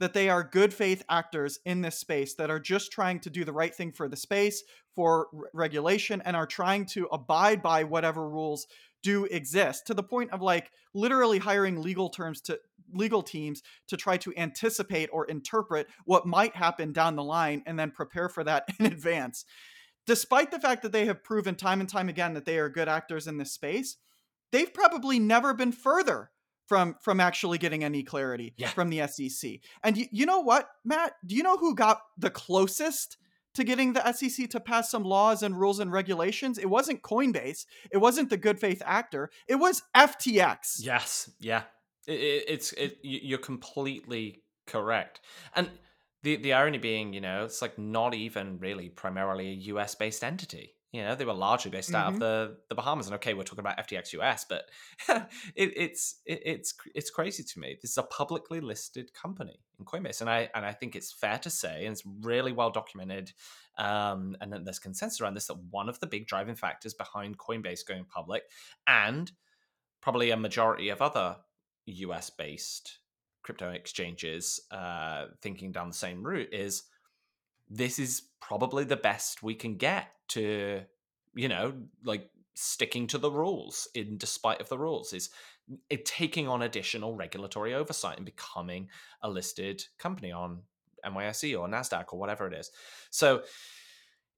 that 0.00 0.14
they 0.14 0.28
are 0.28 0.44
good 0.44 0.72
faith 0.72 1.02
actors 1.08 1.58
in 1.64 1.80
this 1.80 1.98
space 1.98 2.34
that 2.34 2.50
are 2.50 2.60
just 2.60 2.92
trying 2.92 3.18
to 3.20 3.30
do 3.30 3.44
the 3.44 3.52
right 3.52 3.74
thing 3.74 3.90
for 3.90 4.08
the 4.08 4.16
space, 4.16 4.62
for 4.94 5.26
r- 5.34 5.50
regulation, 5.52 6.22
and 6.24 6.36
are 6.36 6.46
trying 6.46 6.86
to 6.86 7.06
abide 7.06 7.62
by 7.62 7.82
whatever 7.82 8.28
rules 8.28 8.66
do 9.02 9.24
exist 9.26 9.86
to 9.86 9.94
the 9.94 10.02
point 10.02 10.30
of 10.32 10.42
like 10.42 10.70
literally 10.94 11.38
hiring 11.38 11.80
legal 11.82 12.10
terms 12.10 12.40
to 12.40 12.58
legal 12.92 13.22
teams 13.22 13.62
to 13.88 13.96
try 13.96 14.16
to 14.18 14.32
anticipate 14.36 15.08
or 15.12 15.24
interpret 15.26 15.86
what 16.04 16.26
might 16.26 16.54
happen 16.56 16.92
down 16.92 17.16
the 17.16 17.22
line 17.24 17.62
and 17.66 17.78
then 17.78 17.90
prepare 17.90 18.28
for 18.28 18.44
that 18.44 18.64
in 18.78 18.86
advance. 18.86 19.44
Despite 20.06 20.50
the 20.50 20.60
fact 20.60 20.82
that 20.82 20.92
they 20.92 21.04
have 21.06 21.22
proven 21.22 21.54
time 21.54 21.80
and 21.80 21.88
time 21.88 22.08
again 22.08 22.34
that 22.34 22.44
they 22.46 22.58
are 22.58 22.68
good 22.70 22.88
actors 22.88 23.26
in 23.26 23.36
this 23.36 23.52
space, 23.52 23.96
they've 24.52 24.72
probably 24.72 25.18
never 25.18 25.52
been 25.52 25.72
further 25.72 26.30
from 26.66 26.96
from 27.02 27.18
actually 27.20 27.58
getting 27.58 27.82
any 27.84 28.02
clarity 28.02 28.54
Yeah. 28.56 28.68
from 28.68 28.90
the 28.90 29.06
SEC. 29.06 29.60
And 29.82 29.96
you, 29.96 30.06
you 30.12 30.26
know 30.26 30.40
what, 30.40 30.68
Matt? 30.84 31.12
Do 31.26 31.34
you 31.34 31.42
know 31.42 31.56
who 31.56 31.74
got 31.74 32.00
the 32.18 32.30
closest 32.30 33.16
to 33.54 33.64
getting 33.64 33.94
the 33.94 34.12
SEC 34.12 34.48
to 34.50 34.60
pass 34.60 34.90
some 34.90 35.02
laws 35.02 35.42
and 35.42 35.58
rules 35.58 35.80
and 35.80 35.90
regulations? 35.90 36.58
It 36.58 36.68
wasn't 36.70 37.02
Coinbase. 37.02 37.64
It 37.90 37.98
wasn't 37.98 38.28
the 38.30 38.36
good 38.36 38.60
faith 38.60 38.82
actor. 38.84 39.30
It 39.48 39.56
was 39.56 39.82
FTX. 39.96 40.76
Yes, 40.80 41.30
yeah, 41.40 41.62
it, 42.08 42.20
it, 42.20 42.44
it's 42.48 42.72
it, 42.72 42.98
you're 43.02 43.38
completely 43.38 44.42
correct, 44.66 45.20
and 45.54 45.70
the 46.22 46.36
the 46.36 46.52
irony 46.52 46.78
being, 46.78 47.12
you 47.12 47.20
know, 47.20 47.44
it's 47.44 47.62
like 47.62 47.78
not 47.78 48.14
even 48.14 48.58
really 48.58 48.88
primarily 48.88 49.48
a 49.48 49.54
US 49.72 49.94
based 49.94 50.24
entity. 50.24 50.74
You 50.90 51.02
know, 51.02 51.14
they 51.14 51.26
were 51.26 51.34
largely 51.34 51.70
based 51.70 51.94
out 51.94 52.14
of 52.14 52.14
Mhm. 52.14 52.20
the 52.20 52.56
the 52.70 52.74
Bahamas, 52.74 53.06
and 53.06 53.14
okay, 53.16 53.34
we're 53.34 53.44
talking 53.44 53.60
about 53.60 53.78
FTX 53.78 54.12
US, 54.14 54.46
but 54.48 54.64
it, 55.08 55.28
it's 55.76 56.20
it, 56.26 56.40
it's 56.44 56.74
it's 56.94 57.10
crazy 57.10 57.44
to 57.44 57.60
me. 57.60 57.76
This 57.80 57.92
is 57.92 57.98
a 57.98 58.02
publicly 58.04 58.60
listed 58.60 59.12
company 59.12 59.60
in 59.78 59.84
Coinbase, 59.84 60.22
and 60.22 60.30
I 60.30 60.48
and 60.54 60.64
I 60.64 60.72
think 60.72 60.96
it's 60.96 61.12
fair 61.12 61.38
to 61.40 61.50
say, 61.50 61.84
and 61.84 61.92
it's 61.92 62.02
really 62.22 62.52
well 62.52 62.70
documented, 62.70 63.32
um, 63.76 64.34
and 64.40 64.52
then 64.52 64.64
there's 64.64 64.78
consensus 64.78 65.20
around 65.20 65.34
this 65.34 65.48
that 65.48 65.58
one 65.70 65.88
of 65.90 66.00
the 66.00 66.06
big 66.06 66.26
driving 66.26 66.54
factors 66.56 66.94
behind 66.94 67.38
Coinbase 67.38 67.86
going 67.86 68.06
public, 68.06 68.44
and 68.86 69.30
probably 70.00 70.30
a 70.30 70.36
majority 70.36 70.88
of 70.88 71.02
other 71.02 71.36
US 71.92 72.30
based 72.30 72.98
crypto 73.42 73.70
exchanges 73.70 74.60
uh, 74.70 75.26
thinking 75.40 75.72
down 75.72 75.88
the 75.88 75.94
same 75.94 76.22
route 76.22 76.52
is 76.52 76.84
this 77.70 77.98
is 77.98 78.22
probably 78.40 78.84
the 78.84 78.96
best 78.96 79.42
we 79.42 79.54
can 79.54 79.76
get 79.76 80.08
to, 80.28 80.82
you 81.34 81.48
know, 81.48 81.74
like 82.04 82.30
sticking 82.54 83.06
to 83.06 83.18
the 83.18 83.30
rules 83.30 83.88
in 83.94 84.18
despite 84.18 84.60
of 84.60 84.68
the 84.68 84.78
rules 84.78 85.12
is 85.12 85.30
it 85.88 86.04
taking 86.04 86.48
on 86.48 86.62
additional 86.62 87.14
regulatory 87.14 87.72
oversight 87.74 88.16
and 88.16 88.26
becoming 88.26 88.88
a 89.22 89.30
listed 89.30 89.84
company 89.98 90.32
on 90.32 90.60
NYSE 91.04 91.58
or 91.58 91.68
Nasdaq 91.68 92.06
or 92.12 92.18
whatever 92.18 92.46
it 92.46 92.54
is. 92.54 92.70
So 93.10 93.42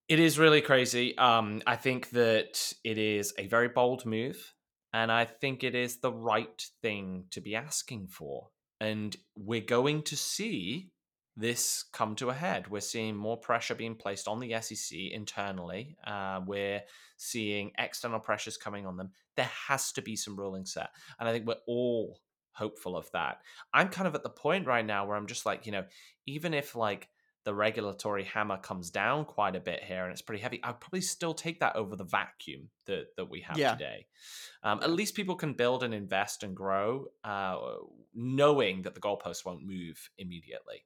it 0.08 0.18
is 0.18 0.38
really 0.38 0.60
crazy. 0.60 1.16
Um, 1.16 1.62
I 1.66 1.76
think 1.76 2.10
that 2.10 2.72
it 2.84 2.98
is 2.98 3.32
a 3.38 3.46
very 3.46 3.68
bold 3.68 4.04
move, 4.04 4.54
and 4.92 5.10
I 5.12 5.24
think 5.24 5.62
it 5.62 5.74
is 5.74 5.98
the 5.98 6.12
right 6.12 6.62
thing 6.82 7.24
to 7.30 7.40
be 7.40 7.54
asking 7.54 8.08
for. 8.08 8.48
And 8.80 9.14
we're 9.36 9.60
going 9.60 10.02
to 10.04 10.16
see 10.16 10.90
this 11.36 11.84
come 11.92 12.14
to 12.16 12.30
a 12.30 12.34
head. 12.34 12.68
We're 12.68 12.80
seeing 12.80 13.16
more 13.16 13.36
pressure 13.36 13.74
being 13.74 13.94
placed 13.94 14.26
on 14.26 14.40
the 14.40 14.60
SEC 14.60 14.98
internally. 15.12 15.96
Uh, 16.04 16.40
we're 16.46 16.82
seeing 17.16 17.72
external 17.78 18.20
pressures 18.20 18.56
coming 18.56 18.86
on 18.86 18.96
them. 18.96 19.10
There 19.36 19.50
has 19.68 19.92
to 19.92 20.02
be 20.02 20.16
some 20.16 20.36
ruling 20.36 20.66
set, 20.66 20.90
and 21.18 21.28
I 21.28 21.32
think 21.32 21.46
we're 21.46 21.54
all 21.66 22.18
hopeful 22.52 22.96
of 22.96 23.10
that. 23.12 23.38
I'm 23.72 23.88
kind 23.88 24.08
of 24.08 24.14
at 24.14 24.22
the 24.22 24.30
point 24.30 24.66
right 24.66 24.84
now 24.84 25.06
where 25.06 25.16
I'm 25.16 25.26
just 25.26 25.46
like, 25.46 25.66
you 25.66 25.72
know, 25.72 25.84
even 26.26 26.52
if 26.52 26.74
like 26.74 27.08
the 27.44 27.54
regulatory 27.54 28.24
hammer 28.24 28.58
comes 28.58 28.90
down 28.90 29.24
quite 29.24 29.56
a 29.56 29.60
bit 29.60 29.82
here 29.82 30.04
and 30.04 30.12
it's 30.12 30.22
pretty 30.22 30.42
heavy, 30.42 30.60
I'd 30.62 30.80
probably 30.80 31.00
still 31.00 31.32
take 31.32 31.60
that 31.60 31.74
over 31.76 31.96
the 31.96 32.04
vacuum 32.04 32.68
that, 32.86 33.06
that 33.16 33.30
we 33.30 33.40
have 33.40 33.56
Yeah. 33.56 33.72
today. 33.72 34.06
Um, 34.62 34.80
at 34.82 34.90
least 34.90 35.14
people 35.14 35.36
can 35.36 35.54
build 35.54 35.82
and 35.82 35.94
invest 35.94 36.42
and 36.42 36.54
grow, 36.54 37.06
uh, 37.24 37.56
knowing 38.14 38.82
that 38.82 38.94
the 38.94 39.00
goalposts 39.00 39.44
won't 39.44 39.64
move 39.64 40.10
immediately. 40.18 40.84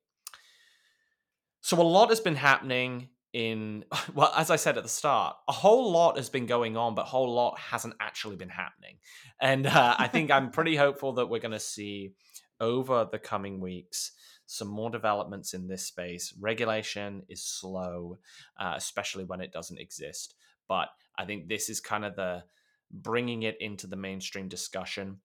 So 1.61 1.81
a 1.81 1.83
lot 1.83 2.11
has 2.11 2.21
been 2.21 2.37
happening 2.37 3.09
in 3.33 3.85
well, 4.14 4.33
as 4.37 4.51
I 4.51 4.57
said 4.57 4.77
at 4.77 4.85
the 4.85 4.88
start, 4.88 5.37
a 5.49 5.53
whole 5.53 5.90
lot 5.90 6.17
has 6.17 6.31
been 6.31 6.47
going 6.47 6.77
on, 6.77 6.95
but 6.95 7.03
a 7.03 7.09
whole 7.09 7.35
lot 7.35 7.59
hasn't 7.59 7.95
actually 8.01 8.37
been 8.37 8.49
happening. 8.49 8.99
And 9.40 9.67
uh, 9.67 9.97
I 9.99 10.09
think 10.09 10.31
I'm 10.31 10.51
pretty 10.51 10.77
hopeful 10.85 11.14
that 11.14 11.27
we're 11.27 11.40
going 11.40 11.53
to 11.53 11.61
see 11.61 12.12
over 12.61 13.09
the 13.11 13.19
coming 13.19 13.61
weeks 13.61 14.12
some 14.46 14.68
more 14.68 14.90
developments 14.90 15.54
in 15.54 15.68
this 15.68 15.87
space. 15.87 16.35
Regulation 16.38 17.22
is 17.28 17.42
slow, 17.42 18.18
uh, 18.59 18.74
especially 18.76 19.24
when 19.24 19.40
it 19.40 19.52
doesn't 19.52 19.80
exist. 19.80 20.35
But 20.68 20.88
I 21.16 21.24
think 21.24 21.48
this 21.48 21.68
is 21.68 21.80
kind 21.80 22.04
of 22.04 22.16
the 22.16 22.44
bringing 22.90 23.42
it 23.42 23.57
into 23.61 23.87
the 23.87 23.96
mainstream 23.96 24.48
discussion, 24.48 25.18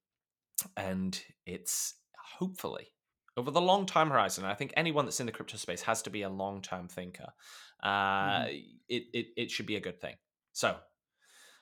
and 0.75 1.19
it's 1.45 1.95
hopefully 2.37 2.89
over 3.37 3.51
the 3.51 3.61
long 3.61 3.85
time 3.85 4.09
horizon. 4.09 4.45
I 4.45 4.53
think 4.53 4.73
anyone 4.75 5.05
that's 5.05 5.19
in 5.19 5.25
the 5.25 5.31
crypto 5.31 5.57
space 5.57 5.81
has 5.83 6.01
to 6.03 6.09
be 6.09 6.23
a 6.23 6.29
long 6.29 6.61
term 6.61 6.87
thinker. 6.87 7.29
Uh, 7.81 8.45
it, 8.87 9.03
it 9.13 9.27
it 9.37 9.51
should 9.51 9.65
be 9.65 9.77
a 9.77 9.81
good 9.81 10.01
thing. 10.01 10.15
So 10.51 10.75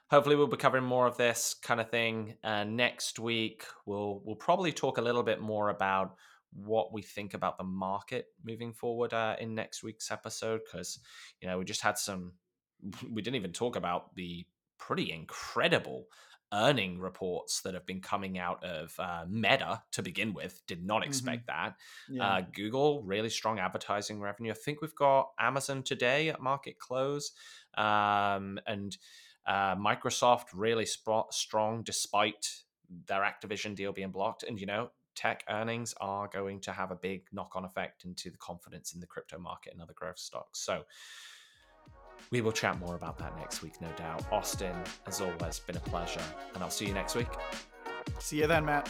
hopefully 0.09 0.35
we'll 0.35 0.47
be 0.47 0.57
covering 0.57 0.83
more 0.83 1.07
of 1.07 1.17
this 1.17 1.53
kind 1.61 1.79
of 1.79 1.89
thing 1.89 2.35
uh, 2.43 2.63
next 2.63 3.19
week. 3.19 3.63
We'll 3.85 4.21
we'll 4.25 4.35
probably 4.35 4.71
talk 4.71 4.97
a 4.97 5.01
little 5.01 5.23
bit 5.23 5.41
more 5.41 5.69
about 5.69 6.15
what 6.53 6.93
we 6.93 7.01
think 7.01 7.33
about 7.33 7.57
the 7.57 7.63
market 7.63 8.27
moving 8.43 8.73
forward 8.73 9.13
uh, 9.13 9.35
in 9.39 9.53
next 9.55 9.83
week's 9.83 10.11
episode 10.11 10.61
because 10.65 10.99
you 11.41 11.47
know 11.47 11.57
we 11.59 11.65
just 11.65 11.81
had 11.81 11.97
some 11.97 12.33
we 13.11 13.21
didn't 13.21 13.35
even 13.35 13.51
talk 13.51 13.75
about 13.75 14.15
the 14.15 14.45
pretty 14.79 15.11
incredible 15.11 16.05
earning 16.53 16.97
reports 16.97 17.59
that 17.61 17.73
have 17.73 17.85
been 17.85 17.99
coming 17.99 18.37
out 18.39 18.63
of 18.63 18.93
uh, 18.99 19.25
meta 19.27 19.81
to 19.91 20.01
begin 20.01 20.33
with 20.33 20.61
did 20.65 20.81
not 20.85 21.05
expect 21.05 21.47
that 21.47 21.75
Yeah. 22.07 22.23
uh, 22.23 22.41
Google, 22.53 23.03
really 23.03 23.29
strong 23.29 23.59
advertising 23.59 24.21
revenue. 24.21 24.51
I 24.51 24.55
think 24.55 24.81
we've 24.81 24.95
got 24.95 25.31
Amazon 25.37 25.83
today 25.83 26.29
at 26.29 26.39
market 26.39 26.79
close, 26.79 27.33
um, 27.77 28.59
and 28.65 28.97
uh, 29.45 29.75
Microsoft 29.75 30.45
really 30.53 30.85
sp- 30.87 31.31
strong 31.31 31.83
despite 31.83 32.49
their 33.07 33.21
Activision 33.21 33.75
deal 33.75 33.91
being 33.91 34.11
blocked. 34.11 34.43
And 34.43 34.57
you 34.57 34.67
know, 34.67 34.91
tech 35.17 35.43
earnings 35.49 35.93
are 35.99 36.29
going 36.29 36.61
to 36.61 36.71
have 36.71 36.91
a 36.91 36.95
big 36.95 37.23
knock-on 37.33 37.65
effect 37.65 38.05
into 38.05 38.29
the 38.29 38.37
confidence 38.37 38.93
in 38.93 39.01
the 39.01 39.07
crypto 39.07 39.37
market 39.37 39.73
and 39.73 39.81
other 39.81 39.93
growth 39.93 40.19
stocks. 40.19 40.59
So. 40.59 40.83
We 42.31 42.41
will 42.41 42.51
chat 42.51 42.77
more 42.79 42.95
about 42.95 43.17
that 43.19 43.37
next 43.37 43.61
week, 43.61 43.79
no 43.79 43.87
doubt. 43.95 44.25
Austin, 44.33 44.75
as 45.05 45.21
always, 45.21 45.59
been 45.59 45.77
a 45.77 45.81
pleasure, 45.81 46.19
and 46.53 46.63
I'll 46.63 46.69
see 46.69 46.85
you 46.85 46.93
next 46.93 47.15
week. 47.15 47.27
See 48.19 48.39
you 48.39 48.47
then, 48.47 48.65
Matt. 48.65 48.89